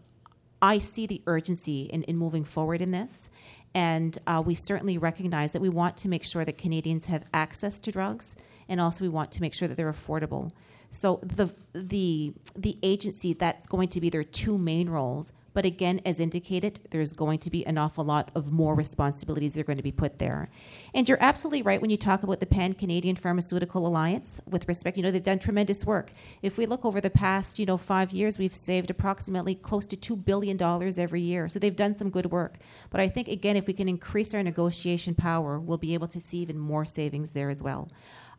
I 0.63 0.79
see 0.79 1.07
the 1.07 1.23
urgency 1.27 1.83
in, 1.83 2.03
in 2.05 2.17
moving 2.17 2.45
forward 2.45 2.81
in 2.81 2.91
this. 2.91 3.31
And 3.75 4.19
uh, 4.27 4.43
we 4.45 4.55
certainly 4.55 4.99
recognize 4.99 5.53
that 5.53 5.63
we 5.63 5.69
want 5.69 5.97
to 5.99 6.09
make 6.09 6.25
sure 6.25 6.45
that 6.45 6.59
Canadians 6.59 7.07
have 7.07 7.25
access 7.33 7.79
to 7.81 7.93
drugs, 7.93 8.35
and 8.69 8.81
also 8.81 9.05
we 9.05 9.09
want 9.09 9.31
to 9.33 9.41
make 9.41 9.55
sure 9.55 9.69
that 9.69 9.77
they're 9.77 9.93
affordable. 9.93 10.51
So 10.91 11.21
the 11.23 11.55
the 11.73 12.35
the 12.57 12.79
agency 12.83 13.33
that's 13.33 13.69
going 13.69 13.89
to 13.91 14.01
be 14.01 14.11
their 14.11 14.25
two 14.25 14.59
main 14.59 14.91
roles 14.91 15.33
but 15.53 15.65
again, 15.65 16.01
as 16.05 16.21
indicated, 16.21 16.81
there's 16.91 17.13
going 17.13 17.39
to 17.41 17.51
be 17.51 17.67
an 17.67 17.79
awful 17.79 18.05
lot 18.05 18.31
of 18.35 18.53
more 18.53 18.75
responsibilities 18.75 19.55
that 19.55 19.63
are 19.63 19.65
going 19.65 19.77
to 19.77 19.83
be 19.83 19.93
put 19.93 20.19
there. 20.19 20.49
And 20.95 21.09
you're 21.09 21.19
absolutely 21.21 21.63
right 21.63 21.81
when 21.81 21.91
you 21.91 21.97
talk 21.97 22.23
about 22.23 22.41
the 22.41 22.47
Pan 22.47 22.75
Canadian 22.75 23.17
Pharmaceutical 23.17 23.87
Alliance 23.87 24.41
with 24.47 24.69
respect, 24.69 24.97
you 24.97 25.03
know, 25.03 25.11
they've 25.11 25.23
done 25.23 25.39
tremendous 25.39 25.85
work. 25.85 26.13
If 26.43 26.57
we 26.57 26.67
look 26.67 26.85
over 26.85 27.01
the 27.01 27.11
past, 27.11 27.59
you 27.59 27.67
know, 27.67 27.79
five 27.79 28.13
years, 28.13 28.39
we've 28.39 28.55
saved 28.55 28.91
approximately 28.91 29.55
close 29.55 29.87
to 29.87 29.97
$2 29.97 30.25
billion 30.25 30.61
every 30.99 31.23
year. 31.23 31.49
So 31.49 31.59
they've 31.59 31.75
done 31.75 31.95
some 31.95 32.11
good 32.11 32.27
work. 32.27 32.59
But 32.91 33.01
I 33.01 33.09
think, 33.09 33.29
again, 33.29 33.57
if 33.57 33.67
we 33.67 33.73
can 33.73 33.89
increase 33.89 34.35
our 34.35 34.43
negotiation 34.43 35.15
power, 35.15 35.59
we'll 35.59 35.79
be 35.79 35.95
able 35.95 36.09
to 36.09 36.21
see 36.21 36.39
even 36.39 36.59
more 36.59 36.85
savings 36.85 37.33
there 37.33 37.51
as 37.51 37.63
well. 37.63 37.91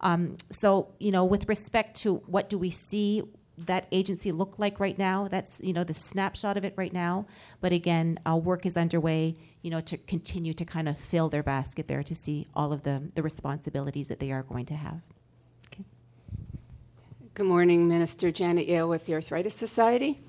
Um, 0.02 0.38
so, 0.50 0.94
you 1.00 1.12
know, 1.12 1.26
with 1.26 1.48
respect 1.48 1.96
to 2.02 2.16
what 2.26 2.50
do 2.50 2.58
we 2.58 2.72
see 2.72 3.24
that 3.58 3.88
agency 3.92 4.32
look 4.32 4.58
like 4.58 4.80
right 4.80 4.98
now. 4.98 5.28
That's 5.28 5.60
you 5.62 5.74
know 5.74 5.84
the 5.84 5.94
snapshot 5.94 6.58
of 6.58 6.66
it 6.66 6.74
right 6.78 6.94
now. 6.94 7.26
But 7.60 7.72
again, 7.72 8.20
our 8.26 8.38
work 8.38 8.66
is 8.66 8.78
underway. 8.78 9.36
You 9.62 9.72
know 9.72 9.82
to 9.82 9.98
continue 9.98 10.54
to 10.54 10.66
kind 10.66 10.90
of 10.90 10.98
fill 10.98 11.30
their 11.30 11.44
basket 11.44 11.88
there 11.88 12.04
to 12.04 12.16
see 12.16 12.48
all 12.56 12.74
of 12.74 12.84
the 12.84 13.12
the 13.16 13.24
responsibilities 13.24 14.08
that 14.08 14.20
they 14.20 14.32
are 14.32 14.44
going 14.44 14.66
to 14.68 14.76
have. 14.76 15.04
Okay. 15.68 15.84
Good 17.34 17.46
morning, 17.46 17.88
Minister 17.88 18.32
Janet 18.32 18.68
Yale 18.68 18.90
with 18.90 19.06
the 19.06 19.14
Arthritis 19.14 19.56
Society. 19.56 20.20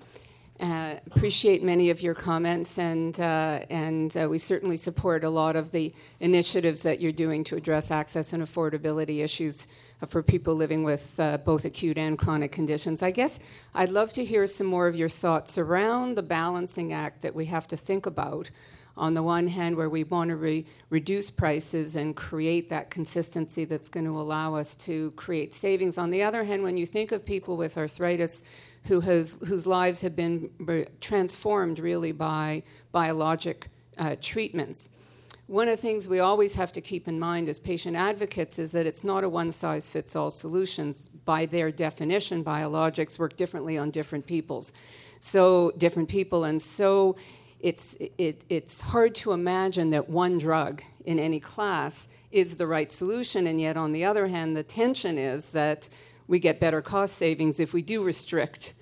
Uh, 0.60 0.94
appreciate 1.06 1.62
many 1.62 1.90
of 1.90 2.02
your 2.02 2.14
comments, 2.14 2.78
and 2.78 3.18
uh, 3.18 3.60
and 3.68 4.16
uh, 4.16 4.28
we 4.28 4.38
certainly 4.38 4.76
support 4.76 5.24
a 5.24 5.28
lot 5.28 5.56
of 5.56 5.72
the 5.72 5.92
initiatives 6.20 6.82
that 6.82 7.00
you're 7.00 7.10
doing 7.10 7.42
to 7.42 7.56
address 7.56 7.90
access 7.90 8.32
and 8.32 8.42
affordability 8.42 9.24
issues 9.24 9.66
for 10.08 10.22
people 10.22 10.54
living 10.54 10.82
with 10.82 11.18
uh, 11.20 11.38
both 11.38 11.64
acute 11.64 11.98
and 11.98 12.18
chronic 12.18 12.52
conditions. 12.52 13.02
I 13.02 13.10
guess 13.10 13.38
I'd 13.74 13.90
love 13.90 14.12
to 14.14 14.24
hear 14.24 14.46
some 14.46 14.66
more 14.66 14.86
of 14.86 14.96
your 14.96 15.08
thoughts 15.08 15.58
around 15.58 16.16
the 16.16 16.22
balancing 16.22 16.92
act 16.92 17.22
that 17.22 17.34
we 17.34 17.46
have 17.46 17.66
to 17.68 17.76
think 17.76 18.06
about. 18.06 18.50
On 18.94 19.14
the 19.14 19.22
one 19.22 19.48
hand, 19.48 19.76
where 19.76 19.88
we 19.88 20.04
want 20.04 20.28
to 20.28 20.36
re- 20.36 20.66
reduce 20.90 21.30
prices 21.30 21.96
and 21.96 22.14
create 22.14 22.68
that 22.68 22.90
consistency 22.90 23.64
that's 23.64 23.88
going 23.88 24.04
to 24.04 24.20
allow 24.20 24.54
us 24.54 24.76
to 24.76 25.12
create 25.12 25.54
savings. 25.54 25.96
On 25.96 26.10
the 26.10 26.22
other 26.22 26.44
hand, 26.44 26.62
when 26.62 26.76
you 26.76 26.84
think 26.84 27.10
of 27.10 27.24
people 27.24 27.56
with 27.56 27.78
arthritis 27.78 28.42
who 28.84 29.00
has, 29.00 29.38
whose 29.48 29.66
lives 29.66 30.02
have 30.02 30.14
been 30.14 30.50
re- 30.58 30.86
transformed 31.00 31.78
really 31.78 32.12
by 32.12 32.62
biologic 32.90 33.68
uh, 33.96 34.16
treatments, 34.20 34.90
one 35.52 35.68
of 35.68 35.76
the 35.76 35.82
things 35.82 36.08
we 36.08 36.18
always 36.18 36.54
have 36.54 36.72
to 36.72 36.80
keep 36.80 37.06
in 37.06 37.20
mind 37.20 37.46
as 37.46 37.58
patient 37.58 37.94
advocates 37.94 38.58
is 38.58 38.72
that 38.72 38.86
it's 38.86 39.04
not 39.04 39.22
a 39.22 39.28
one 39.28 39.52
size 39.52 39.90
fits 39.90 40.16
all 40.16 40.30
solution. 40.30 40.94
By 41.26 41.44
their 41.44 41.70
definition, 41.70 42.42
biologics 42.42 43.18
work 43.18 43.36
differently 43.36 43.76
on 43.76 43.90
different 43.90 44.26
peoples. 44.26 44.72
So, 45.20 45.70
different 45.76 46.08
people. 46.08 46.44
And 46.44 46.60
so, 46.60 47.16
it's, 47.60 47.94
it, 48.16 48.44
it's 48.48 48.80
hard 48.80 49.14
to 49.16 49.32
imagine 49.32 49.90
that 49.90 50.08
one 50.08 50.38
drug 50.38 50.82
in 51.04 51.18
any 51.18 51.38
class 51.38 52.08
is 52.30 52.56
the 52.56 52.66
right 52.66 52.90
solution. 52.90 53.46
And 53.46 53.60
yet, 53.60 53.76
on 53.76 53.92
the 53.92 54.06
other 54.06 54.28
hand, 54.28 54.56
the 54.56 54.62
tension 54.62 55.18
is 55.18 55.52
that 55.52 55.86
we 56.28 56.38
get 56.38 56.60
better 56.60 56.80
cost 56.80 57.16
savings 57.16 57.60
if 57.60 57.74
we 57.74 57.82
do 57.82 58.02
restrict 58.02 58.72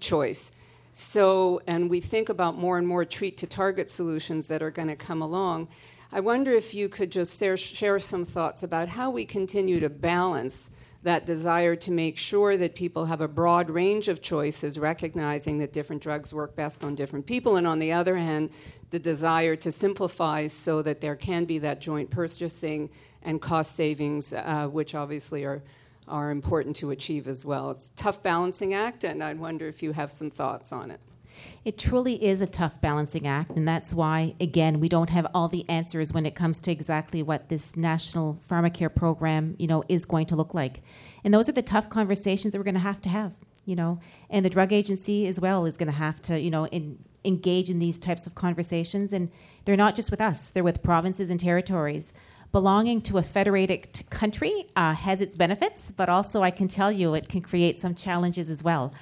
choice. 0.00 0.52
So, 0.92 1.60
and 1.66 1.90
we 1.90 2.00
think 2.00 2.30
about 2.30 2.56
more 2.56 2.78
and 2.78 2.88
more 2.88 3.04
treat 3.04 3.36
to 3.38 3.46
target 3.46 3.90
solutions 3.90 4.48
that 4.48 4.62
are 4.62 4.70
going 4.70 4.88
to 4.88 4.96
come 4.96 5.20
along. 5.20 5.68
I 6.14 6.20
wonder 6.20 6.52
if 6.52 6.74
you 6.74 6.88
could 6.88 7.10
just 7.10 7.40
share, 7.40 7.56
share 7.56 7.98
some 7.98 8.24
thoughts 8.24 8.62
about 8.62 8.88
how 8.88 9.10
we 9.10 9.24
continue 9.24 9.80
to 9.80 9.90
balance 9.90 10.70
that 11.02 11.26
desire 11.26 11.74
to 11.74 11.90
make 11.90 12.18
sure 12.18 12.56
that 12.56 12.76
people 12.76 13.06
have 13.06 13.20
a 13.20 13.26
broad 13.26 13.68
range 13.68 14.06
of 14.06 14.22
choices, 14.22 14.78
recognizing 14.78 15.58
that 15.58 15.72
different 15.72 16.00
drugs 16.00 16.32
work 16.32 16.54
best 16.54 16.84
on 16.84 16.94
different 16.94 17.26
people, 17.26 17.56
and 17.56 17.66
on 17.66 17.80
the 17.80 17.92
other 17.92 18.14
hand, 18.14 18.50
the 18.90 18.98
desire 19.00 19.56
to 19.56 19.72
simplify 19.72 20.46
so 20.46 20.82
that 20.82 21.00
there 21.00 21.16
can 21.16 21.46
be 21.46 21.58
that 21.58 21.80
joint 21.80 22.08
purchasing 22.10 22.88
and 23.22 23.42
cost 23.42 23.74
savings, 23.74 24.32
uh, 24.34 24.68
which 24.70 24.94
obviously 24.94 25.44
are 25.44 25.64
are 26.06 26.30
important 26.30 26.76
to 26.76 26.90
achieve 26.90 27.26
as 27.26 27.44
well. 27.44 27.70
It's 27.72 27.88
a 27.88 27.96
tough 27.96 28.22
balancing 28.22 28.74
act, 28.74 29.02
and 29.02 29.24
I 29.24 29.32
wonder 29.32 29.66
if 29.66 29.82
you 29.82 29.90
have 29.92 30.12
some 30.12 30.30
thoughts 30.30 30.70
on 30.70 30.92
it. 30.92 31.00
It 31.64 31.78
truly 31.78 32.22
is 32.22 32.40
a 32.40 32.46
tough 32.46 32.80
balancing 32.80 33.26
act, 33.26 33.52
and 33.52 33.66
that's 33.66 33.94
why, 33.94 34.34
again, 34.40 34.80
we 34.80 34.88
don't 34.88 35.10
have 35.10 35.26
all 35.34 35.48
the 35.48 35.68
answers 35.68 36.12
when 36.12 36.26
it 36.26 36.34
comes 36.34 36.60
to 36.62 36.70
exactly 36.70 37.22
what 37.22 37.48
this 37.48 37.76
national 37.76 38.38
pharmacare 38.48 38.94
program, 38.94 39.56
you 39.58 39.66
know, 39.66 39.82
is 39.88 40.04
going 40.04 40.26
to 40.26 40.36
look 40.36 40.52
like. 40.52 40.82
And 41.24 41.32
those 41.32 41.48
are 41.48 41.52
the 41.52 41.62
tough 41.62 41.88
conversations 41.88 42.52
that 42.52 42.58
we're 42.58 42.64
going 42.64 42.74
to 42.74 42.80
have 42.80 43.00
to 43.02 43.08
have, 43.08 43.32
you 43.64 43.76
know. 43.76 43.98
And 44.28 44.44
the 44.44 44.50
drug 44.50 44.72
agency 44.72 45.26
as 45.26 45.40
well 45.40 45.64
is 45.64 45.76
going 45.76 45.86
to 45.86 45.92
have 45.92 46.20
to, 46.22 46.38
you 46.38 46.50
know, 46.50 46.66
in, 46.66 46.98
engage 47.24 47.70
in 47.70 47.78
these 47.78 47.98
types 47.98 48.26
of 48.26 48.34
conversations. 48.34 49.12
And 49.12 49.30
they're 49.64 49.76
not 49.76 49.94
just 49.94 50.10
with 50.10 50.20
us; 50.20 50.50
they're 50.50 50.64
with 50.64 50.82
provinces 50.82 51.30
and 51.30 51.40
territories. 51.40 52.12
Belonging 52.52 53.00
to 53.02 53.18
a 53.18 53.22
federated 53.22 54.08
country 54.10 54.66
uh, 54.76 54.94
has 54.94 55.20
its 55.20 55.34
benefits, 55.34 55.90
but 55.90 56.08
also 56.08 56.44
I 56.44 56.52
can 56.52 56.68
tell 56.68 56.92
you 56.92 57.14
it 57.14 57.28
can 57.28 57.40
create 57.40 57.76
some 57.76 57.96
challenges 57.96 58.48
as 58.48 58.62
well. 58.62 58.94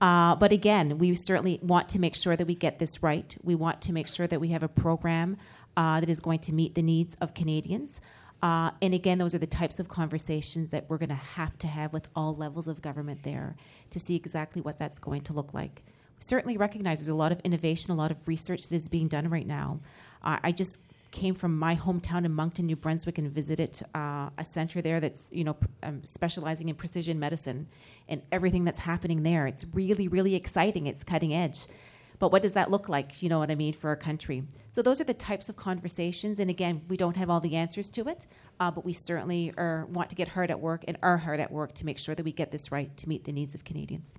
Uh, 0.00 0.34
but 0.34 0.52
again, 0.52 0.98
we 0.98 1.14
certainly 1.14 1.58
want 1.62 1.88
to 1.90 1.98
make 1.98 2.14
sure 2.14 2.36
that 2.36 2.46
we 2.46 2.54
get 2.54 2.78
this 2.78 3.02
right. 3.02 3.36
We 3.42 3.54
want 3.54 3.82
to 3.82 3.92
make 3.92 4.08
sure 4.08 4.26
that 4.26 4.40
we 4.40 4.48
have 4.48 4.62
a 4.62 4.68
program 4.68 5.36
uh, 5.76 6.00
that 6.00 6.08
is 6.08 6.20
going 6.20 6.38
to 6.40 6.54
meet 6.54 6.74
the 6.74 6.82
needs 6.82 7.16
of 7.20 7.34
Canadians. 7.34 8.00
Uh, 8.42 8.70
and 8.80 8.94
again, 8.94 9.18
those 9.18 9.34
are 9.34 9.38
the 9.38 9.46
types 9.46 9.78
of 9.78 9.88
conversations 9.88 10.70
that 10.70 10.88
we're 10.88 10.96
going 10.96 11.10
to 11.10 11.14
have 11.14 11.58
to 11.58 11.66
have 11.66 11.92
with 11.92 12.08
all 12.16 12.34
levels 12.34 12.66
of 12.66 12.80
government 12.80 13.22
there 13.22 13.56
to 13.90 14.00
see 14.00 14.16
exactly 14.16 14.62
what 14.62 14.78
that's 14.78 14.98
going 14.98 15.20
to 15.20 15.34
look 15.34 15.52
like. 15.52 15.82
We 16.18 16.22
certainly 16.22 16.56
recognize 16.56 17.00
there's 17.00 17.08
a 17.08 17.14
lot 17.14 17.32
of 17.32 17.40
innovation, 17.40 17.92
a 17.92 17.96
lot 17.96 18.10
of 18.10 18.26
research 18.26 18.68
that 18.68 18.74
is 18.74 18.88
being 18.88 19.08
done 19.08 19.28
right 19.28 19.46
now. 19.46 19.80
Uh, 20.22 20.38
I 20.42 20.52
just 20.52 20.80
came 21.10 21.34
from 21.34 21.58
my 21.58 21.74
hometown 21.76 22.24
in 22.24 22.32
Moncton, 22.32 22.66
New 22.66 22.76
Brunswick, 22.76 23.18
and 23.18 23.30
visited 23.30 23.80
uh, 23.94 24.30
a 24.38 24.44
center 24.44 24.80
there 24.80 25.00
that's 25.00 25.30
you 25.32 25.44
know 25.44 25.54
pr- 25.54 25.66
um, 25.82 26.04
specializing 26.04 26.68
in 26.68 26.74
precision 26.74 27.18
medicine 27.18 27.68
and 28.08 28.22
everything 28.30 28.64
that's 28.64 28.80
happening 28.80 29.22
there. 29.22 29.46
It's 29.46 29.66
really, 29.72 30.08
really 30.08 30.34
exciting. 30.34 30.86
It's 30.86 31.04
cutting 31.04 31.34
edge. 31.34 31.66
But 32.18 32.32
what 32.32 32.42
does 32.42 32.52
that 32.52 32.70
look 32.70 32.88
like? 32.88 33.22
You 33.22 33.30
know 33.30 33.38
what 33.38 33.50
I 33.50 33.54
mean 33.54 33.72
for 33.72 33.88
our 33.88 33.96
country. 33.96 34.44
So 34.72 34.82
those 34.82 35.00
are 35.00 35.04
the 35.04 35.14
types 35.14 35.48
of 35.48 35.56
conversations. 35.56 36.38
And 36.38 36.50
again, 36.50 36.82
we 36.88 36.98
don't 36.98 37.16
have 37.16 37.30
all 37.30 37.40
the 37.40 37.56
answers 37.56 37.88
to 37.90 38.08
it, 38.08 38.26
uh, 38.60 38.70
but 38.70 38.84
we 38.84 38.92
certainly 38.92 39.54
are, 39.56 39.86
want 39.86 40.10
to 40.10 40.16
get 40.16 40.28
hard 40.28 40.50
at 40.50 40.60
work 40.60 40.84
and 40.86 40.98
are 41.02 41.16
hard 41.16 41.40
at 41.40 41.50
work 41.50 41.74
to 41.76 41.86
make 41.86 41.98
sure 41.98 42.14
that 42.14 42.22
we 42.22 42.32
get 42.32 42.50
this 42.50 42.70
right 42.70 42.94
to 42.98 43.08
meet 43.08 43.24
the 43.24 43.32
needs 43.32 43.54
of 43.54 43.64
Canadians. 43.64 44.12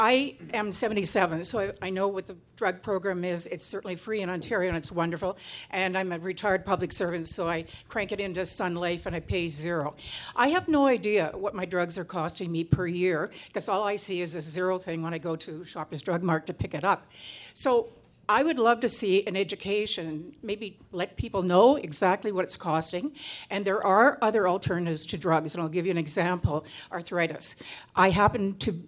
I 0.00 0.36
am 0.54 0.70
77, 0.70 1.42
so 1.42 1.58
I, 1.58 1.72
I, 1.82 1.90
know 1.90 2.06
what 2.06 2.28
the 2.28 2.36
drug 2.54 2.82
program 2.82 3.24
is. 3.24 3.46
It's 3.46 3.64
certainly 3.64 3.96
free 3.96 4.20
in 4.20 4.30
Ontario 4.30 4.68
and 4.68 4.76
it's 4.76 4.92
wonderful. 4.92 5.36
And 5.72 5.98
I'm 5.98 6.12
a 6.12 6.20
retired 6.20 6.64
public 6.64 6.92
servant, 6.92 7.26
so 7.26 7.48
I 7.48 7.64
crank 7.88 8.12
it 8.12 8.20
into 8.20 8.46
Sun 8.46 8.76
Life 8.76 9.06
and 9.06 9.16
I 9.16 9.18
pay 9.18 9.48
zero. 9.48 9.96
I 10.36 10.48
have 10.48 10.68
no 10.68 10.86
idea 10.86 11.32
what 11.34 11.52
my 11.52 11.64
drugs 11.64 11.98
are 11.98 12.04
costing 12.04 12.52
me 12.52 12.62
per 12.62 12.86
year 12.86 13.32
because 13.48 13.68
all 13.68 13.82
I 13.82 13.96
see 13.96 14.20
is 14.20 14.34
this 14.34 14.44
zero 14.44 14.78
thing 14.78 15.02
when 15.02 15.12
I 15.12 15.18
go 15.18 15.34
to 15.34 15.64
Shoppers 15.64 16.00
Drug 16.00 16.22
Mart 16.22 16.46
to 16.46 16.54
pick 16.54 16.74
it 16.74 16.84
up. 16.84 17.08
So 17.54 17.92
I 18.28 18.44
would 18.44 18.60
love 18.60 18.78
to 18.80 18.88
see 18.88 19.26
an 19.26 19.34
education, 19.34 20.32
maybe 20.44 20.78
let 20.92 21.16
people 21.16 21.42
know 21.42 21.74
exactly 21.74 22.30
what 22.30 22.44
it's 22.44 22.56
costing. 22.56 23.16
And 23.50 23.64
there 23.64 23.84
are 23.84 24.16
other 24.22 24.46
alternatives 24.46 25.06
to 25.06 25.18
drugs, 25.18 25.54
and 25.56 25.62
I'll 25.62 25.68
give 25.68 25.86
you 25.86 25.90
an 25.90 25.98
example 25.98 26.64
arthritis. 26.92 27.56
I 27.96 28.10
happen 28.10 28.58
to 28.58 28.80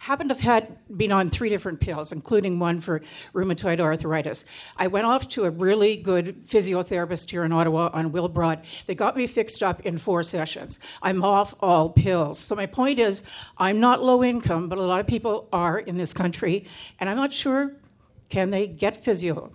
happened 0.00 0.30
to 0.30 0.34
have 0.34 0.62
had 0.62 0.96
been 0.96 1.12
on 1.12 1.28
three 1.28 1.48
different 1.48 1.80
pills, 1.80 2.12
including 2.12 2.58
one 2.58 2.80
for 2.80 3.00
rheumatoid 3.32 3.80
arthritis. 3.80 4.44
I 4.76 4.86
went 4.86 5.06
off 5.06 5.28
to 5.30 5.44
a 5.44 5.50
really 5.50 5.96
good 5.96 6.46
physiotherapist 6.46 7.30
here 7.30 7.44
in 7.44 7.52
Ottawa 7.52 7.90
on 7.92 8.12
Wilbrod. 8.12 8.64
They 8.86 8.94
got 8.94 9.16
me 9.16 9.26
fixed 9.26 9.62
up 9.62 9.80
in 9.80 9.98
four 9.98 10.22
sessions. 10.22 10.78
I'm 11.02 11.24
off 11.24 11.54
all 11.60 11.90
pills. 11.90 12.38
So 12.38 12.54
my 12.54 12.66
point 12.66 12.98
is, 12.98 13.22
I'm 13.58 13.80
not 13.80 14.02
low 14.02 14.22
income, 14.22 14.68
but 14.68 14.78
a 14.78 14.82
lot 14.82 15.00
of 15.00 15.06
people 15.06 15.48
are 15.52 15.78
in 15.78 15.96
this 15.96 16.12
country, 16.12 16.66
and 17.00 17.08
I'm 17.08 17.16
not 17.16 17.32
sure 17.32 17.72
can 18.28 18.50
they 18.50 18.66
get 18.66 19.04
physio. 19.04 19.52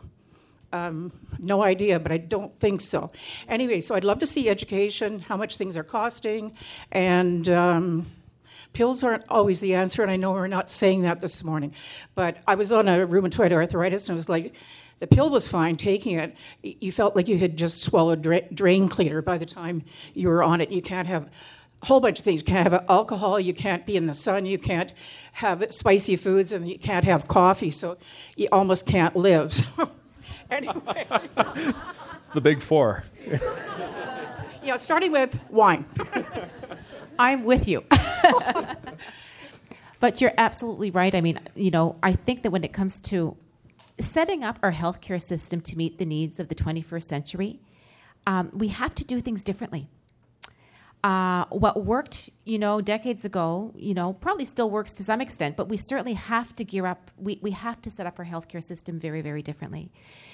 Um, 0.73 1.11
no 1.39 1.63
idea, 1.63 1.99
but 1.99 2.11
I 2.11 2.17
don't 2.17 2.53
think 2.59 2.81
so. 2.81 3.11
Anyway, 3.47 3.79
so 3.81 3.95
I'd 3.95 4.03
love 4.03 4.19
to 4.19 4.27
see 4.27 4.49
education, 4.49 5.19
how 5.19 5.37
much 5.37 5.57
things 5.57 5.77
are 5.77 5.83
costing, 5.83 6.53
and 6.91 7.49
um, 7.49 8.05
Pills 8.73 9.03
aren't 9.03 9.23
always 9.29 9.59
the 9.59 9.73
answer, 9.73 10.01
and 10.01 10.11
I 10.11 10.17
know 10.17 10.31
we're 10.31 10.47
not 10.47 10.69
saying 10.69 11.01
that 11.01 11.19
this 11.19 11.43
morning. 11.43 11.73
But 12.15 12.37
I 12.47 12.55
was 12.55 12.71
on 12.71 12.87
a 12.87 13.07
rheumatoid 13.07 13.51
arthritis, 13.51 14.07
and 14.07 14.15
it 14.15 14.17
was 14.17 14.29
like, 14.29 14.53
the 14.99 15.07
pill 15.07 15.29
was 15.29 15.47
fine 15.47 15.75
taking 15.77 16.17
it. 16.17 16.35
You 16.63 16.91
felt 16.91 17.15
like 17.15 17.27
you 17.27 17.37
had 17.37 17.57
just 17.57 17.81
swallowed 17.81 18.21
dra- 18.21 18.51
drain 18.53 18.89
cleaner 18.89 19.21
by 19.21 19.37
the 19.37 19.45
time 19.45 19.83
you 20.13 20.27
were 20.27 20.41
on 20.41 20.59
it. 20.61 20.71
You 20.71 20.81
can't 20.81 21.07
have 21.07 21.29
a 21.83 21.85
whole 21.85 21.99
bunch 21.99 22.19
of 22.19 22.25
things. 22.25 22.41
You 22.41 22.45
can't 22.45 22.71
have 22.71 22.85
alcohol, 22.89 23.39
you 23.39 23.53
can't 23.53 23.85
be 23.85 23.95
in 23.95 24.07
the 24.07 24.15
sun, 24.15 24.45
you 24.47 24.57
can't 24.57 24.91
have 25.33 25.71
spicy 25.71 26.15
foods, 26.15 26.51
and 26.51 26.67
you 26.67 26.79
can't 26.79 27.05
have 27.05 27.27
coffee, 27.27 27.69
so 27.69 27.97
you 28.35 28.47
almost 28.51 28.85
can't 28.85 29.15
live. 29.15 29.53
So, 29.77 29.89
anyway. 30.51 31.05
it's 32.17 32.29
the 32.29 32.41
big 32.41 32.61
four. 32.61 33.03
yeah, 34.63 34.77
starting 34.77 35.11
with 35.11 35.39
wine. 35.49 35.85
I'm 37.19 37.43
with 37.43 37.67
you. 37.67 37.83
but 39.99 40.21
you're 40.21 40.33
absolutely 40.37 40.91
right. 40.91 41.13
I 41.13 41.21
mean, 41.21 41.39
you 41.55 41.71
know, 41.71 41.97
I 42.03 42.13
think 42.13 42.43
that 42.43 42.51
when 42.51 42.63
it 42.63 42.73
comes 42.73 42.99
to 43.01 43.35
setting 43.99 44.43
up 44.43 44.59
our 44.61 44.73
healthcare 44.73 45.21
system 45.21 45.61
to 45.61 45.77
meet 45.77 45.97
the 45.97 46.05
needs 46.05 46.39
of 46.39 46.49
the 46.49 46.55
21st 46.55 47.03
century, 47.03 47.59
um, 48.25 48.51
we 48.53 48.67
have 48.67 48.93
to 48.95 49.05
do 49.05 49.19
things 49.19 49.43
differently. 49.43 49.87
Uh, 51.03 51.45
what 51.49 51.85
worked, 51.85 52.29
you 52.43 52.59
know, 52.59 52.81
decades 52.81 53.23
ago, 53.23 53.71
you 53.75 53.93
know, 53.93 54.13
probably 54.13 54.43
still 54.43 54.69
works 54.69 54.93
to 54.95 55.03
some 55.03 55.21
extent, 55.21 55.55
but 55.55 55.69
we 55.69 55.77
certainly 55.77 56.13
have 56.13 56.55
to 56.55 56.65
gear 56.65 56.85
up. 56.85 57.11
We, 57.17 57.39
we 57.41 57.51
have 57.51 57.81
to 57.83 57.89
set 57.89 58.07
up 58.07 58.19
our 58.19 58.25
healthcare 58.25 58.63
system 58.63 58.99
very, 58.99 59.21
very 59.21 59.41
differently. 59.41 59.91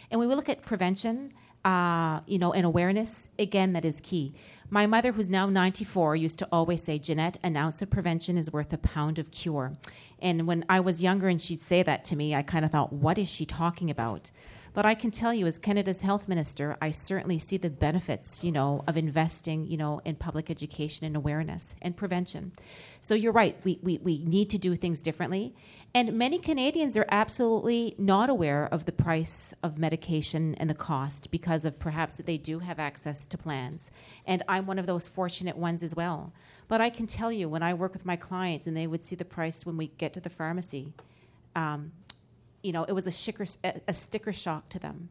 And 0.09 0.19
when 0.19 0.29
we 0.29 0.35
look 0.35 0.49
at 0.49 0.63
prevention, 0.63 1.33
uh, 1.65 2.21
you 2.25 2.39
know, 2.39 2.53
and 2.53 2.65
awareness, 2.65 3.29
again, 3.37 3.73
that 3.73 3.85
is 3.85 4.01
key. 4.01 4.33
My 4.73 4.87
mother, 4.87 5.11
who's 5.11 5.29
now 5.29 5.45
94, 5.45 6.15
used 6.15 6.39
to 6.39 6.47
always 6.51 6.81
say, 6.83 6.97
Ginette, 6.97 7.37
an 7.43 7.55
ounce 7.55 7.83
of 7.83 7.91
prevention 7.91 8.39
is 8.39 8.51
worth 8.51 8.73
a 8.73 8.79
pound 8.79 9.19
of 9.19 9.29
cure. 9.29 9.77
And 10.17 10.47
when 10.47 10.65
I 10.67 10.79
was 10.79 11.03
younger 11.03 11.27
and 11.27 11.39
she'd 11.39 11.61
say 11.61 11.83
that 11.83 12.03
to 12.05 12.15
me, 12.15 12.33
I 12.33 12.41
kind 12.41 12.65
of 12.65 12.71
thought, 12.71 12.91
what 12.91 13.19
is 13.19 13.29
she 13.29 13.45
talking 13.45 13.91
about? 13.91 14.31
But 14.73 14.87
I 14.87 14.95
can 14.95 15.11
tell 15.11 15.33
you, 15.33 15.45
as 15.45 15.59
Canada's 15.59 16.01
health 16.01 16.27
minister, 16.27 16.77
I 16.81 16.89
certainly 16.89 17.37
see 17.37 17.57
the 17.57 17.69
benefits, 17.69 18.43
you 18.43 18.51
know, 18.51 18.83
of 18.87 18.97
investing, 18.97 19.67
you 19.67 19.77
know, 19.77 20.01
in 20.03 20.15
public 20.15 20.49
education 20.49 21.05
and 21.05 21.15
awareness 21.15 21.75
and 21.79 21.95
prevention. 21.95 22.53
So 22.99 23.13
you're 23.13 23.33
right, 23.33 23.55
we, 23.63 23.79
we, 23.83 23.99
we 23.99 24.23
need 24.25 24.49
to 24.49 24.57
do 24.57 24.75
things 24.75 25.01
differently. 25.01 25.53
And 25.93 26.13
many 26.13 26.39
Canadians 26.39 26.97
are 26.97 27.05
absolutely 27.09 27.93
not 27.99 28.31
aware 28.31 28.67
of 28.71 28.85
the 28.85 28.91
price 28.91 29.53
of 29.61 29.77
medication 29.77 30.55
and 30.55 30.67
the 30.71 30.73
cost 30.73 31.29
because 31.29 31.65
of 31.65 31.77
perhaps 31.77 32.17
that 32.17 32.25
they 32.25 32.39
do 32.39 32.57
have 32.59 32.79
access 32.79 33.27
to 33.27 33.37
plans. 33.37 33.91
And 34.25 34.41
I'm 34.47 34.65
one 34.65 34.79
of 34.79 34.87
those 34.87 35.07
fortunate 35.07 35.55
ones 35.55 35.83
as 35.83 35.95
well. 35.95 36.33
But 36.67 36.81
I 36.81 36.89
can 36.89 37.05
tell 37.05 37.31
you, 37.31 37.47
when 37.47 37.61
I 37.61 37.75
work 37.75 37.93
with 37.93 38.07
my 38.07 38.15
clients 38.15 38.65
and 38.65 38.75
they 38.75 38.87
would 38.87 39.05
see 39.05 39.15
the 39.15 39.25
price 39.25 39.67
when 39.67 39.77
we 39.77 39.87
get 39.87 40.13
to 40.13 40.19
the 40.19 40.31
pharmacy, 40.31 40.93
um, 41.55 41.91
you 42.63 42.71
know, 42.71 42.83
it 42.85 42.93
was 42.93 43.05
a, 43.05 43.11
sticker, 43.11 43.45
a 43.87 43.93
sticker 43.93 44.33
shock 44.33 44.69
to 44.69 44.79
them. 44.79 45.09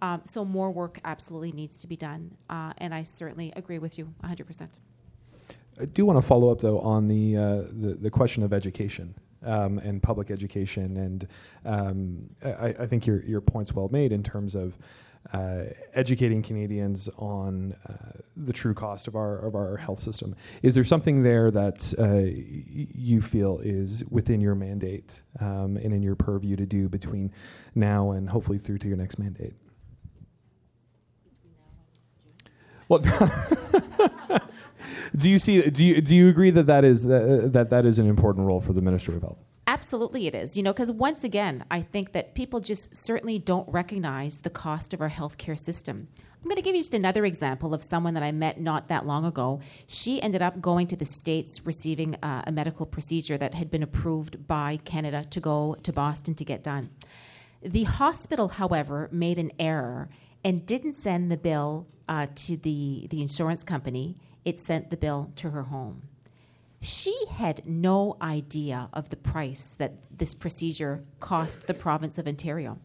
Um, 0.00 0.22
so 0.24 0.44
more 0.44 0.70
work 0.70 1.00
absolutely 1.04 1.52
needs 1.52 1.80
to 1.80 1.86
be 1.86 1.96
done, 1.96 2.36
uh, 2.48 2.72
and 2.78 2.94
I 2.94 3.02
certainly 3.02 3.52
agree 3.56 3.78
with 3.78 3.98
you 3.98 4.14
100%. 4.24 4.68
I 5.80 5.84
do 5.86 6.04
want 6.04 6.18
to 6.18 6.22
follow 6.22 6.50
up 6.50 6.60
though 6.60 6.80
on 6.80 7.08
the 7.08 7.36
uh, 7.36 7.56
the, 7.70 7.96
the, 8.00 8.10
question 8.10 8.42
of 8.42 8.52
education 8.52 9.14
um, 9.44 9.78
and 9.78 10.02
public 10.02 10.30
education, 10.30 10.96
and 10.96 11.28
um, 11.64 12.30
I, 12.44 12.74
I, 12.80 12.86
think 12.86 13.06
your 13.06 13.22
your 13.22 13.40
point's 13.40 13.72
well 13.72 13.88
made 13.88 14.12
in 14.12 14.22
terms 14.22 14.54
of 14.54 14.76
uh, 15.32 15.64
educating 15.94 16.42
Canadians 16.42 17.08
on 17.18 17.74
uh, 17.88 18.18
the 18.36 18.52
true 18.52 18.74
cost 18.74 19.06
of 19.06 19.14
our 19.14 19.38
of 19.38 19.54
our 19.54 19.76
health 19.76 19.98
system. 19.98 20.34
Is 20.62 20.74
there 20.74 20.84
something 20.84 21.22
there 21.22 21.50
that 21.50 21.94
uh, 21.98 22.22
you 22.32 23.22
feel 23.22 23.58
is 23.58 24.04
within 24.10 24.40
your 24.40 24.54
mandate 24.54 25.22
um, 25.40 25.76
and 25.76 25.92
in 25.92 26.02
your 26.02 26.16
purview 26.16 26.56
to 26.56 26.66
do 26.66 26.88
between 26.88 27.32
now 27.74 28.10
and 28.12 28.30
hopefully 28.30 28.58
through 28.58 28.78
to 28.78 28.88
your 28.88 28.96
next 28.96 29.18
mandate? 29.18 29.54
Well. 32.88 33.00
do 35.16 35.30
you 35.30 35.38
see? 35.38 35.62
Do 35.70 35.84
you 35.84 36.00
do 36.00 36.16
you 36.16 36.28
agree 36.28 36.50
that 36.50 36.66
that 36.66 36.84
is 36.84 37.04
that, 37.04 37.52
that 37.52 37.70
that 37.70 37.86
is 37.86 37.98
an 37.98 38.08
important 38.08 38.46
role 38.46 38.60
for 38.60 38.72
the 38.72 38.82
Ministry 38.82 39.14
of 39.16 39.22
Health? 39.22 39.38
Absolutely, 39.80 40.26
it 40.26 40.34
is. 40.34 40.58
You 40.58 40.62
know, 40.62 40.74
because 40.74 40.92
once 40.92 41.24
again, 41.24 41.64
I 41.70 41.80
think 41.80 42.12
that 42.12 42.34
people 42.34 42.60
just 42.60 42.94
certainly 42.94 43.38
don't 43.38 43.66
recognize 43.66 44.40
the 44.40 44.50
cost 44.50 44.92
of 44.92 45.00
our 45.00 45.08
healthcare 45.08 45.58
system. 45.58 46.06
I'm 46.18 46.44
going 46.44 46.56
to 46.56 46.62
give 46.62 46.74
you 46.74 46.82
just 46.82 46.92
another 46.92 47.24
example 47.24 47.72
of 47.72 47.82
someone 47.82 48.12
that 48.12 48.22
I 48.22 48.30
met 48.30 48.60
not 48.60 48.88
that 48.88 49.06
long 49.06 49.24
ago. 49.24 49.60
She 49.86 50.20
ended 50.20 50.42
up 50.42 50.60
going 50.60 50.86
to 50.88 50.96
the 50.96 51.06
States 51.06 51.64
receiving 51.64 52.14
uh, 52.16 52.42
a 52.46 52.52
medical 52.52 52.84
procedure 52.84 53.38
that 53.38 53.54
had 53.54 53.70
been 53.70 53.82
approved 53.82 54.46
by 54.46 54.80
Canada 54.84 55.24
to 55.30 55.40
go 55.40 55.76
to 55.82 55.94
Boston 55.94 56.34
to 56.34 56.44
get 56.44 56.62
done. 56.62 56.90
The 57.62 57.84
hospital, 57.84 58.48
however, 58.48 59.08
made 59.10 59.38
an 59.38 59.50
error 59.58 60.10
and 60.44 60.66
didn't 60.66 60.94
send 60.94 61.30
the 61.30 61.38
bill 61.38 61.86
uh, 62.06 62.26
to 62.34 62.58
the, 62.58 63.06
the 63.08 63.22
insurance 63.22 63.64
company 63.64 64.18
it 64.44 64.58
sent 64.58 64.90
the 64.90 64.96
bill 64.98 65.32
to 65.36 65.50
her 65.50 65.64
home. 65.64 66.02
She 66.80 67.14
had 67.30 67.66
no 67.66 68.16
idea 68.22 68.88
of 68.92 69.10
the 69.10 69.16
price 69.16 69.74
that 69.78 69.94
this 70.10 70.34
procedure 70.34 71.04
cost 71.20 71.66
the 71.66 71.74
province 71.74 72.16
of 72.16 72.26
Ontario. 72.26 72.78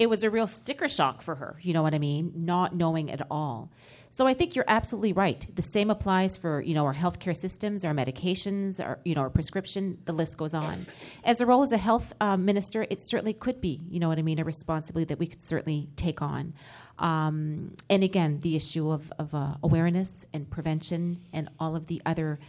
It 0.00 0.08
was 0.08 0.24
a 0.24 0.30
real 0.30 0.46
sticker 0.46 0.88
shock 0.88 1.20
for 1.20 1.34
her, 1.34 1.58
you 1.60 1.74
know 1.74 1.82
what 1.82 1.92
I 1.92 1.98
mean? 1.98 2.32
Not 2.34 2.74
knowing 2.74 3.10
at 3.10 3.20
all. 3.30 3.70
So 4.08 4.26
I 4.26 4.34
think 4.34 4.56
you're 4.56 4.64
absolutely 4.66 5.12
right. 5.12 5.46
The 5.54 5.62
same 5.62 5.90
applies 5.90 6.36
for, 6.36 6.60
you 6.62 6.74
know, 6.74 6.86
our 6.86 6.94
healthcare 6.94 7.36
systems, 7.36 7.84
our 7.84 7.92
medications, 7.92 8.84
our, 8.84 8.98
you 9.04 9.14
know, 9.14 9.20
our 9.20 9.30
prescription, 9.30 9.98
the 10.06 10.12
list 10.12 10.36
goes 10.36 10.54
on. 10.54 10.86
As 11.22 11.40
a 11.40 11.46
role 11.46 11.62
as 11.62 11.70
a 11.70 11.76
health 11.76 12.14
uh, 12.20 12.36
minister, 12.36 12.86
it 12.90 13.00
certainly 13.00 13.34
could 13.34 13.60
be, 13.60 13.82
you 13.88 14.00
know 14.00 14.08
what 14.08 14.18
I 14.18 14.22
mean, 14.22 14.40
a 14.40 14.44
responsibility 14.44 15.06
that 15.10 15.18
we 15.18 15.26
could 15.26 15.42
certainly 15.42 15.90
take 15.96 16.22
on. 16.22 16.54
Um, 16.98 17.76
and 17.88 18.02
again, 18.02 18.40
the 18.40 18.56
issue 18.56 18.90
of, 18.90 19.12
of 19.18 19.34
uh, 19.34 19.54
awareness 19.62 20.26
and 20.34 20.50
prevention 20.50 21.20
and 21.32 21.48
all 21.60 21.76
of 21.76 21.86
the 21.86 22.02
other 22.04 22.40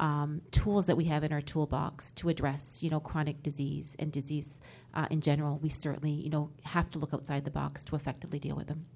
um, 0.00 0.40
tools 0.50 0.86
that 0.86 0.96
we 0.96 1.04
have 1.04 1.22
in 1.22 1.32
our 1.32 1.42
toolbox 1.42 2.10
to 2.12 2.30
address, 2.30 2.82
you 2.82 2.90
know, 2.90 3.00
chronic 3.00 3.42
disease 3.42 3.94
and 3.98 4.10
disease 4.10 4.60
uh, 4.94 5.06
in 5.10 5.20
general, 5.20 5.58
we 5.62 5.68
certainly, 5.68 6.10
you 6.10 6.30
know, 6.30 6.50
have 6.64 6.90
to 6.90 6.98
look 6.98 7.14
outside 7.14 7.44
the 7.44 7.50
box 7.50 7.84
to 7.84 7.94
effectively 7.94 8.38
deal 8.38 8.56
with 8.56 8.66
them. 8.66 8.86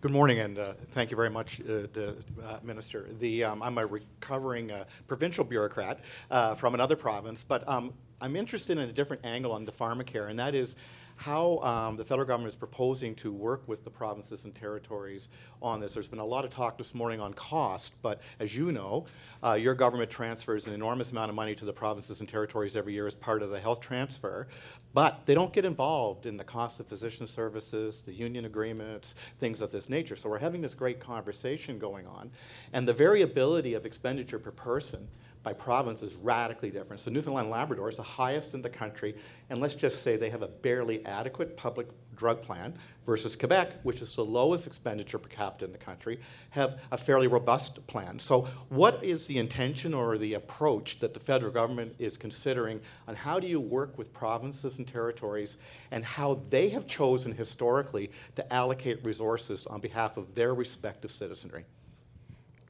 Good 0.00 0.12
morning, 0.12 0.38
and 0.38 0.58
uh, 0.58 0.72
thank 0.92 1.10
you 1.10 1.16
very 1.16 1.28
much, 1.28 1.60
uh, 1.60 1.86
the, 1.92 2.16
uh, 2.42 2.58
Minister. 2.62 3.06
The, 3.18 3.44
um, 3.44 3.62
I'm 3.62 3.76
a 3.76 3.84
recovering 3.84 4.70
uh, 4.72 4.84
provincial 5.06 5.44
bureaucrat 5.44 6.00
uh, 6.30 6.54
from 6.54 6.72
another 6.72 6.96
province, 6.96 7.44
but 7.44 7.68
um, 7.68 7.92
I'm 8.22 8.34
interested 8.34 8.78
in 8.78 8.88
a 8.88 8.92
different 8.94 9.26
angle 9.26 9.52
on 9.52 9.66
the 9.66 9.72
pharmacare, 9.72 10.30
and 10.30 10.38
that 10.38 10.54
is 10.54 10.74
how 11.20 11.58
um, 11.58 11.98
the 11.98 12.04
federal 12.04 12.26
government 12.26 12.50
is 12.50 12.56
proposing 12.56 13.14
to 13.14 13.30
work 13.30 13.62
with 13.68 13.84
the 13.84 13.90
provinces 13.90 14.46
and 14.46 14.54
territories 14.54 15.28
on 15.60 15.78
this. 15.78 15.92
There's 15.92 16.08
been 16.08 16.18
a 16.18 16.24
lot 16.24 16.46
of 16.46 16.50
talk 16.50 16.78
this 16.78 16.94
morning 16.94 17.20
on 17.20 17.34
cost, 17.34 17.92
but 18.00 18.22
as 18.38 18.56
you 18.56 18.72
know, 18.72 19.04
uh, 19.44 19.52
your 19.52 19.74
government 19.74 20.10
transfers 20.10 20.66
an 20.66 20.72
enormous 20.72 21.12
amount 21.12 21.28
of 21.28 21.36
money 21.36 21.54
to 21.56 21.66
the 21.66 21.74
provinces 21.74 22.20
and 22.20 22.28
territories 22.28 22.74
every 22.74 22.94
year 22.94 23.06
as 23.06 23.16
part 23.16 23.42
of 23.42 23.50
the 23.50 23.60
health 23.60 23.82
transfer, 23.82 24.48
but 24.94 25.26
they 25.26 25.34
don't 25.34 25.52
get 25.52 25.66
involved 25.66 26.24
in 26.24 26.38
the 26.38 26.44
cost 26.44 26.80
of 26.80 26.86
physician 26.86 27.26
services, 27.26 28.00
the 28.00 28.14
union 28.14 28.46
agreements, 28.46 29.14
things 29.40 29.60
of 29.60 29.70
this 29.70 29.90
nature. 29.90 30.16
So 30.16 30.30
we're 30.30 30.38
having 30.38 30.62
this 30.62 30.72
great 30.72 31.00
conversation 31.00 31.78
going 31.78 32.06
on, 32.06 32.30
and 32.72 32.88
the 32.88 32.94
variability 32.94 33.74
of 33.74 33.84
expenditure 33.84 34.38
per 34.38 34.52
person 34.52 35.06
by 35.42 35.52
province 35.52 36.02
is 36.02 36.14
radically 36.16 36.70
different. 36.70 37.00
So 37.00 37.10
Newfoundland 37.10 37.46
and 37.46 37.52
Labrador 37.52 37.88
is 37.88 37.96
the 37.96 38.02
highest 38.02 38.54
in 38.54 38.62
the 38.62 38.68
country, 38.68 39.16
and 39.48 39.60
let's 39.60 39.74
just 39.74 40.02
say 40.02 40.16
they 40.16 40.30
have 40.30 40.42
a 40.42 40.48
barely 40.48 41.04
adequate 41.06 41.56
public 41.56 41.88
drug 42.14 42.42
plan 42.42 42.74
versus 43.06 43.34
Quebec, 43.34 43.80
which 43.82 44.02
is 44.02 44.14
the 44.14 44.24
lowest 44.24 44.66
expenditure 44.66 45.18
per 45.18 45.28
capita 45.30 45.64
in 45.64 45.72
the 45.72 45.78
country, 45.78 46.20
have 46.50 46.80
a 46.92 46.98
fairly 46.98 47.26
robust 47.26 47.84
plan. 47.86 48.18
So 48.18 48.46
what 48.68 49.02
is 49.02 49.26
the 49.26 49.38
intention 49.38 49.94
or 49.94 50.18
the 50.18 50.34
approach 50.34 51.00
that 51.00 51.14
the 51.14 51.20
federal 51.20 51.50
government 51.50 51.94
is 51.98 52.18
considering 52.18 52.80
on 53.08 53.14
how 53.14 53.40
do 53.40 53.46
you 53.46 53.58
work 53.58 53.96
with 53.96 54.12
provinces 54.12 54.76
and 54.76 54.86
territories 54.86 55.56
and 55.90 56.04
how 56.04 56.42
they 56.50 56.68
have 56.68 56.86
chosen 56.86 57.32
historically 57.32 58.10
to 58.36 58.52
allocate 58.52 59.02
resources 59.02 59.66
on 59.66 59.80
behalf 59.80 60.18
of 60.18 60.34
their 60.34 60.52
respective 60.52 61.10
citizenry? 61.10 61.64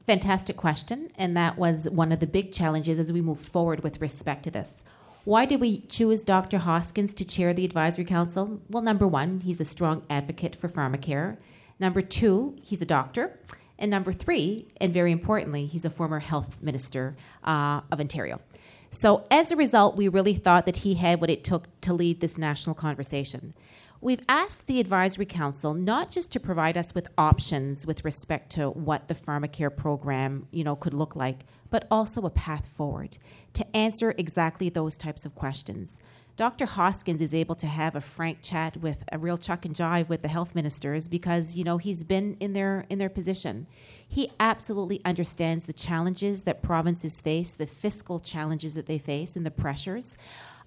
Fantastic 0.05 0.57
question. 0.57 1.11
And 1.15 1.37
that 1.37 1.57
was 1.57 1.89
one 1.89 2.11
of 2.11 2.19
the 2.19 2.27
big 2.27 2.51
challenges 2.51 2.99
as 2.99 3.11
we 3.11 3.21
move 3.21 3.39
forward 3.39 3.83
with 3.83 4.01
respect 4.01 4.43
to 4.43 4.51
this. 4.51 4.83
Why 5.23 5.45
did 5.45 5.61
we 5.61 5.81
choose 5.81 6.23
Dr. 6.23 6.59
Hoskins 6.59 7.13
to 7.13 7.25
chair 7.25 7.53
the 7.53 7.65
advisory 7.65 8.05
council? 8.05 8.59
Well, 8.69 8.81
number 8.81 9.07
one, 9.07 9.41
he's 9.41 9.61
a 9.61 9.65
strong 9.65 10.03
advocate 10.09 10.55
for 10.55 10.67
pharmacare. 10.67 11.37
Number 11.79 12.01
two, 12.01 12.55
he's 12.63 12.81
a 12.81 12.85
doctor. 12.85 13.39
And 13.77 13.91
number 13.91 14.11
three, 14.11 14.67
and 14.77 14.91
very 14.91 15.11
importantly, 15.11 15.67
he's 15.67 15.85
a 15.85 15.89
former 15.91 16.19
health 16.19 16.61
minister 16.61 17.15
uh, 17.43 17.81
of 17.91 17.99
Ontario. 17.99 18.39
So, 18.89 19.25
as 19.31 19.51
a 19.51 19.55
result, 19.55 19.95
we 19.95 20.07
really 20.07 20.33
thought 20.33 20.65
that 20.65 20.77
he 20.77 20.95
had 20.95 21.21
what 21.21 21.29
it 21.29 21.43
took 21.43 21.67
to 21.81 21.93
lead 21.93 22.19
this 22.19 22.37
national 22.37 22.75
conversation. 22.75 23.53
We've 24.03 24.23
asked 24.27 24.65
the 24.65 24.79
Advisory 24.79 25.27
Council 25.27 25.75
not 25.75 26.09
just 26.09 26.31
to 26.31 26.39
provide 26.39 26.75
us 26.75 26.95
with 26.95 27.07
options 27.19 27.85
with 27.85 28.03
respect 28.03 28.51
to 28.53 28.71
what 28.71 29.07
the 29.07 29.13
pharmacare 29.13 29.75
program, 29.75 30.47
you 30.49 30.63
know, 30.63 30.75
could 30.75 30.95
look 30.95 31.15
like, 31.15 31.45
but 31.69 31.85
also 31.91 32.23
a 32.23 32.31
path 32.31 32.65
forward 32.65 33.19
to 33.53 33.77
answer 33.77 34.15
exactly 34.17 34.69
those 34.69 34.97
types 34.97 35.23
of 35.23 35.35
questions. 35.35 35.99
Dr. 36.35 36.65
Hoskins 36.65 37.21
is 37.21 37.35
able 37.35 37.53
to 37.53 37.67
have 37.67 37.95
a 37.95 38.01
frank 38.01 38.39
chat 38.41 38.75
with 38.77 39.03
a 39.11 39.19
real 39.19 39.37
chuck 39.37 39.65
and 39.65 39.75
jive 39.75 40.09
with 40.09 40.23
the 40.23 40.27
health 40.27 40.55
ministers 40.55 41.07
because 41.07 41.55
you 41.55 41.63
know 41.63 41.77
he's 41.77 42.03
been 42.03 42.35
in 42.39 42.53
their 42.53 42.87
in 42.89 42.97
their 42.97 43.09
position. 43.09 43.67
He 44.07 44.31
absolutely 44.39 44.99
understands 45.05 45.65
the 45.65 45.73
challenges 45.73 46.41
that 46.43 46.63
provinces 46.63 47.21
face, 47.21 47.51
the 47.51 47.67
fiscal 47.67 48.19
challenges 48.19 48.73
that 48.73 48.87
they 48.87 48.97
face, 48.97 49.35
and 49.35 49.45
the 49.45 49.51
pressures. 49.51 50.17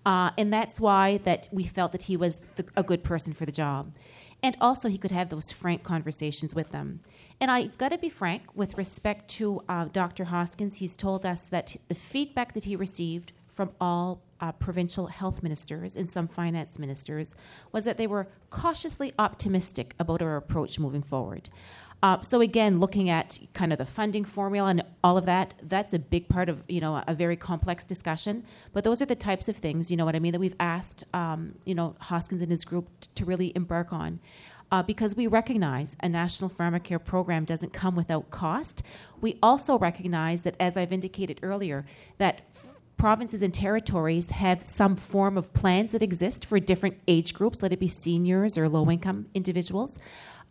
Uh, 0.06 0.30
and 0.36 0.52
that's 0.52 0.80
why 0.80 1.18
that 1.18 1.48
we 1.50 1.64
felt 1.64 1.92
that 1.92 2.02
he 2.02 2.16
was 2.16 2.40
the, 2.56 2.66
a 2.76 2.82
good 2.82 3.02
person 3.02 3.32
for 3.32 3.46
the 3.46 3.52
job. 3.52 3.94
And 4.42 4.56
also, 4.60 4.90
he 4.90 4.98
could 4.98 5.10
have 5.10 5.30
those 5.30 5.50
frank 5.50 5.82
conversations 5.82 6.54
with 6.54 6.70
them. 6.70 7.00
And 7.40 7.50
I've 7.50 7.78
got 7.78 7.92
to 7.92 7.98
be 7.98 8.10
frank 8.10 8.42
with 8.54 8.76
respect 8.76 9.28
to 9.30 9.62
uh, 9.70 9.86
Dr. 9.86 10.24
Hoskins. 10.24 10.76
He's 10.76 10.96
told 10.96 11.24
us 11.24 11.46
that 11.46 11.76
the 11.88 11.94
feedback 11.94 12.52
that 12.52 12.64
he 12.64 12.76
received 12.76 13.32
from 13.48 13.70
all 13.80 14.20
uh, 14.44 14.52
provincial 14.52 15.06
health 15.06 15.42
ministers 15.42 15.96
and 15.96 16.10
some 16.10 16.28
finance 16.28 16.78
ministers 16.78 17.34
was 17.72 17.86
that 17.86 17.96
they 17.96 18.06
were 18.06 18.28
cautiously 18.50 19.10
optimistic 19.18 19.94
about 19.98 20.20
our 20.20 20.36
approach 20.36 20.78
moving 20.78 21.02
forward. 21.02 21.48
Uh, 22.02 22.20
so 22.20 22.42
again, 22.42 22.78
looking 22.78 23.08
at 23.08 23.38
kind 23.54 23.72
of 23.72 23.78
the 23.78 23.86
funding 23.86 24.26
formula 24.26 24.68
and 24.68 24.84
all 25.02 25.16
of 25.16 25.24
that, 25.24 25.54
that's 25.62 25.94
a 25.94 25.98
big 25.98 26.28
part 26.28 26.50
of 26.50 26.62
you 26.68 26.78
know 26.78 27.02
a 27.08 27.14
very 27.14 27.36
complex 27.36 27.86
discussion. 27.86 28.44
But 28.74 28.84
those 28.84 29.00
are 29.00 29.06
the 29.06 29.16
types 29.16 29.48
of 29.48 29.56
things, 29.56 29.90
you 29.90 29.96
know 29.96 30.04
what 30.04 30.14
I 30.14 30.18
mean, 30.18 30.32
that 30.32 30.40
we've 30.40 30.60
asked 30.60 31.04
um, 31.14 31.54
you 31.64 31.74
know 31.74 31.96
Hoskins 32.00 32.42
and 32.42 32.50
his 32.50 32.66
group 32.66 32.86
t- 33.00 33.08
to 33.14 33.24
really 33.24 33.50
embark 33.56 33.94
on. 33.94 34.20
Uh, 34.70 34.82
because 34.82 35.14
we 35.14 35.26
recognize 35.26 35.96
a 36.00 36.08
national 36.08 36.50
pharmacare 36.50 37.02
program 37.02 37.44
doesn't 37.44 37.72
come 37.72 37.94
without 37.94 38.30
cost. 38.30 38.82
We 39.20 39.38
also 39.42 39.78
recognize 39.78 40.42
that, 40.42 40.56
as 40.58 40.76
I've 40.76 40.92
indicated 40.92 41.38
earlier, 41.42 41.86
that 42.18 42.40
provinces 42.96 43.42
and 43.42 43.52
territories 43.52 44.30
have 44.30 44.62
some 44.62 44.96
form 44.96 45.36
of 45.36 45.52
plans 45.52 45.92
that 45.92 46.02
exist 46.02 46.44
for 46.44 46.58
different 46.60 46.98
age 47.08 47.34
groups, 47.34 47.62
let 47.62 47.72
it 47.72 47.80
be 47.80 47.88
seniors 47.88 48.56
or 48.56 48.68
low 48.68 48.90
income 48.90 49.26
individuals. 49.34 49.98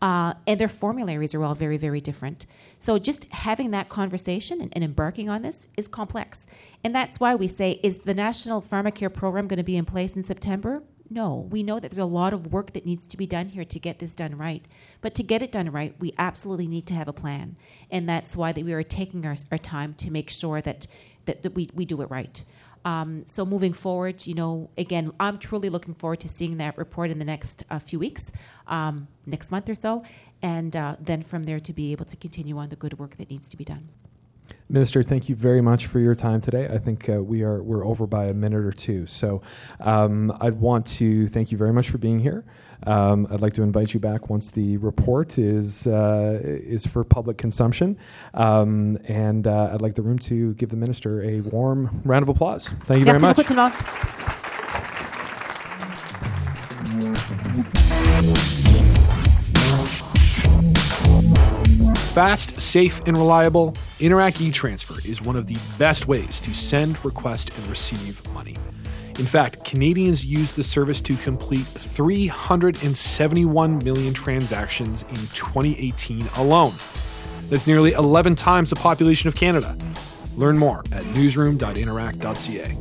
Uh, 0.01 0.33
and 0.45 0.59
their 0.59 0.67
formularies 0.67 1.33
are 1.33 1.43
all 1.43 1.55
very, 1.55 1.77
very 1.77 2.01
different. 2.01 2.45
So 2.77 2.99
just 2.99 3.23
having 3.31 3.71
that 3.71 3.87
conversation 3.87 4.59
and, 4.59 4.69
and, 4.73 4.83
embarking 4.83 5.29
on 5.29 5.43
this 5.43 5.69
is 5.77 5.87
complex. 5.87 6.45
And 6.83 6.93
that's 6.93 7.21
why 7.21 7.35
we 7.35 7.47
say, 7.47 7.79
is 7.83 7.99
the 7.99 8.13
National 8.13 8.61
Pharmacare 8.61 9.13
Program 9.13 9.47
going 9.47 9.57
to 9.57 9.63
be 9.63 9.77
in 9.77 9.85
place 9.85 10.17
in 10.17 10.23
September? 10.23 10.83
No. 11.09 11.47
We 11.49 11.63
know 11.63 11.79
that 11.79 11.89
there's 11.89 11.97
a 11.99 12.05
lot 12.05 12.33
of 12.33 12.51
work 12.51 12.73
that 12.73 12.85
needs 12.85 13.07
to 13.07 13.17
be 13.17 13.27
done 13.27 13.47
here 13.47 13.63
to 13.63 13.79
get 13.79 13.99
this 13.99 14.15
done 14.15 14.37
right. 14.37 14.65
But 14.99 15.15
to 15.15 15.23
get 15.23 15.41
it 15.41 15.51
done 15.53 15.71
right, 15.71 15.95
we 15.99 16.13
absolutely 16.17 16.67
need 16.67 16.87
to 16.87 16.95
have 16.95 17.07
a 17.07 17.13
plan. 17.13 17.55
And 17.89 18.09
that's 18.09 18.35
why 18.35 18.51
that 18.51 18.65
we 18.65 18.73
are 18.73 18.83
taking 18.83 19.25
our, 19.25 19.35
our 19.51 19.57
time 19.57 19.93
to 19.95 20.11
make 20.11 20.29
sure 20.29 20.59
that, 20.61 20.87
that, 21.25 21.43
that 21.43 21.53
we, 21.53 21.69
we 21.73 21.85
do 21.85 22.01
it 22.01 22.09
right. 22.09 22.43
Um, 22.85 23.23
so 23.25 23.45
moving 23.45 23.73
forward, 23.73 24.27
you 24.27 24.33
know, 24.33 24.69
again, 24.77 25.11
I'm 25.19 25.37
truly 25.37 25.69
looking 25.69 25.93
forward 25.93 26.19
to 26.21 26.29
seeing 26.29 26.57
that 26.57 26.77
report 26.77 27.11
in 27.11 27.19
the 27.19 27.25
next 27.25 27.63
uh, 27.69 27.79
few 27.79 27.99
weeks, 27.99 28.31
um, 28.67 29.07
next 29.25 29.51
month 29.51 29.69
or 29.69 29.75
so, 29.75 30.03
and 30.41 30.75
uh, 30.75 30.97
then 30.99 31.21
from 31.21 31.43
there 31.43 31.59
to 31.61 31.73
be 31.73 31.91
able 31.93 32.05
to 32.05 32.17
continue 32.17 32.57
on 32.57 32.69
the 32.69 32.75
good 32.75 32.99
work 32.99 33.15
that 33.17 33.29
needs 33.29 33.47
to 33.49 33.57
be 33.57 33.63
done. 33.63 33.89
Minister, 34.69 35.03
thank 35.03 35.29
you 35.29 35.35
very 35.35 35.61
much 35.61 35.87
for 35.87 35.99
your 35.99 36.15
time 36.15 36.41
today. 36.41 36.67
I 36.67 36.77
think 36.77 37.07
uh, 37.07 37.23
we 37.23 37.43
are 37.43 37.61
we're 37.61 37.85
over 37.85 38.07
by 38.07 38.25
a 38.25 38.33
minute 38.33 38.65
or 38.65 38.71
two, 38.73 39.05
so 39.05 39.41
um, 39.79 40.35
I'd 40.41 40.59
want 40.59 40.85
to 40.97 41.27
thank 41.27 41.51
you 41.51 41.57
very 41.57 41.71
much 41.71 41.89
for 41.89 41.97
being 41.97 42.19
here. 42.19 42.43
Um, 42.85 43.27
I'd 43.31 43.41
like 43.41 43.53
to 43.53 43.63
invite 43.63 43.93
you 43.93 43.99
back 43.99 44.29
once 44.29 44.51
the 44.51 44.77
report 44.77 45.37
is 45.37 45.87
uh, 45.87 46.39
is 46.43 46.85
for 46.85 47.03
public 47.03 47.37
consumption, 47.37 47.97
um, 48.33 48.97
and 49.07 49.47
uh, 49.47 49.71
I'd 49.73 49.81
like 49.81 49.95
the 49.95 50.01
room 50.01 50.19
to 50.19 50.53
give 50.55 50.69
the 50.69 50.77
minister 50.77 51.23
a 51.23 51.41
warm 51.41 52.01
round 52.03 52.23
of 52.23 52.29
applause. 52.29 52.69
Thank 52.85 52.99
you 52.99 53.05
very 53.05 53.19
much. 53.19 53.37
Fast, 62.13 62.61
safe, 62.61 63.01
and 63.07 63.17
reliable, 63.17 63.75
Interac 63.99 64.39
e-Transfer 64.39 64.99
is 65.03 65.19
one 65.19 65.35
of 65.35 65.47
the 65.47 65.57
best 65.79 66.07
ways 66.07 66.39
to 66.41 66.53
send, 66.53 67.03
request, 67.03 67.49
and 67.57 67.65
receive 67.67 68.21
money. 68.33 68.55
In 69.19 69.27
fact, 69.27 69.63
Canadians 69.63 70.25
used 70.25 70.55
the 70.55 70.63
service 70.63 70.99
to 71.01 71.15
complete 71.17 71.65
371 71.65 73.77
million 73.83 74.13
transactions 74.13 75.03
in 75.03 75.15
2018 75.15 76.27
alone. 76.37 76.73
That's 77.49 77.67
nearly 77.67 77.91
11 77.91 78.35
times 78.35 78.71
the 78.71 78.75
population 78.75 79.27
of 79.27 79.35
Canada. 79.35 79.77
Learn 80.35 80.57
more 80.57 80.83
at 80.91 81.05
newsroom.interac.ca. 81.07 82.77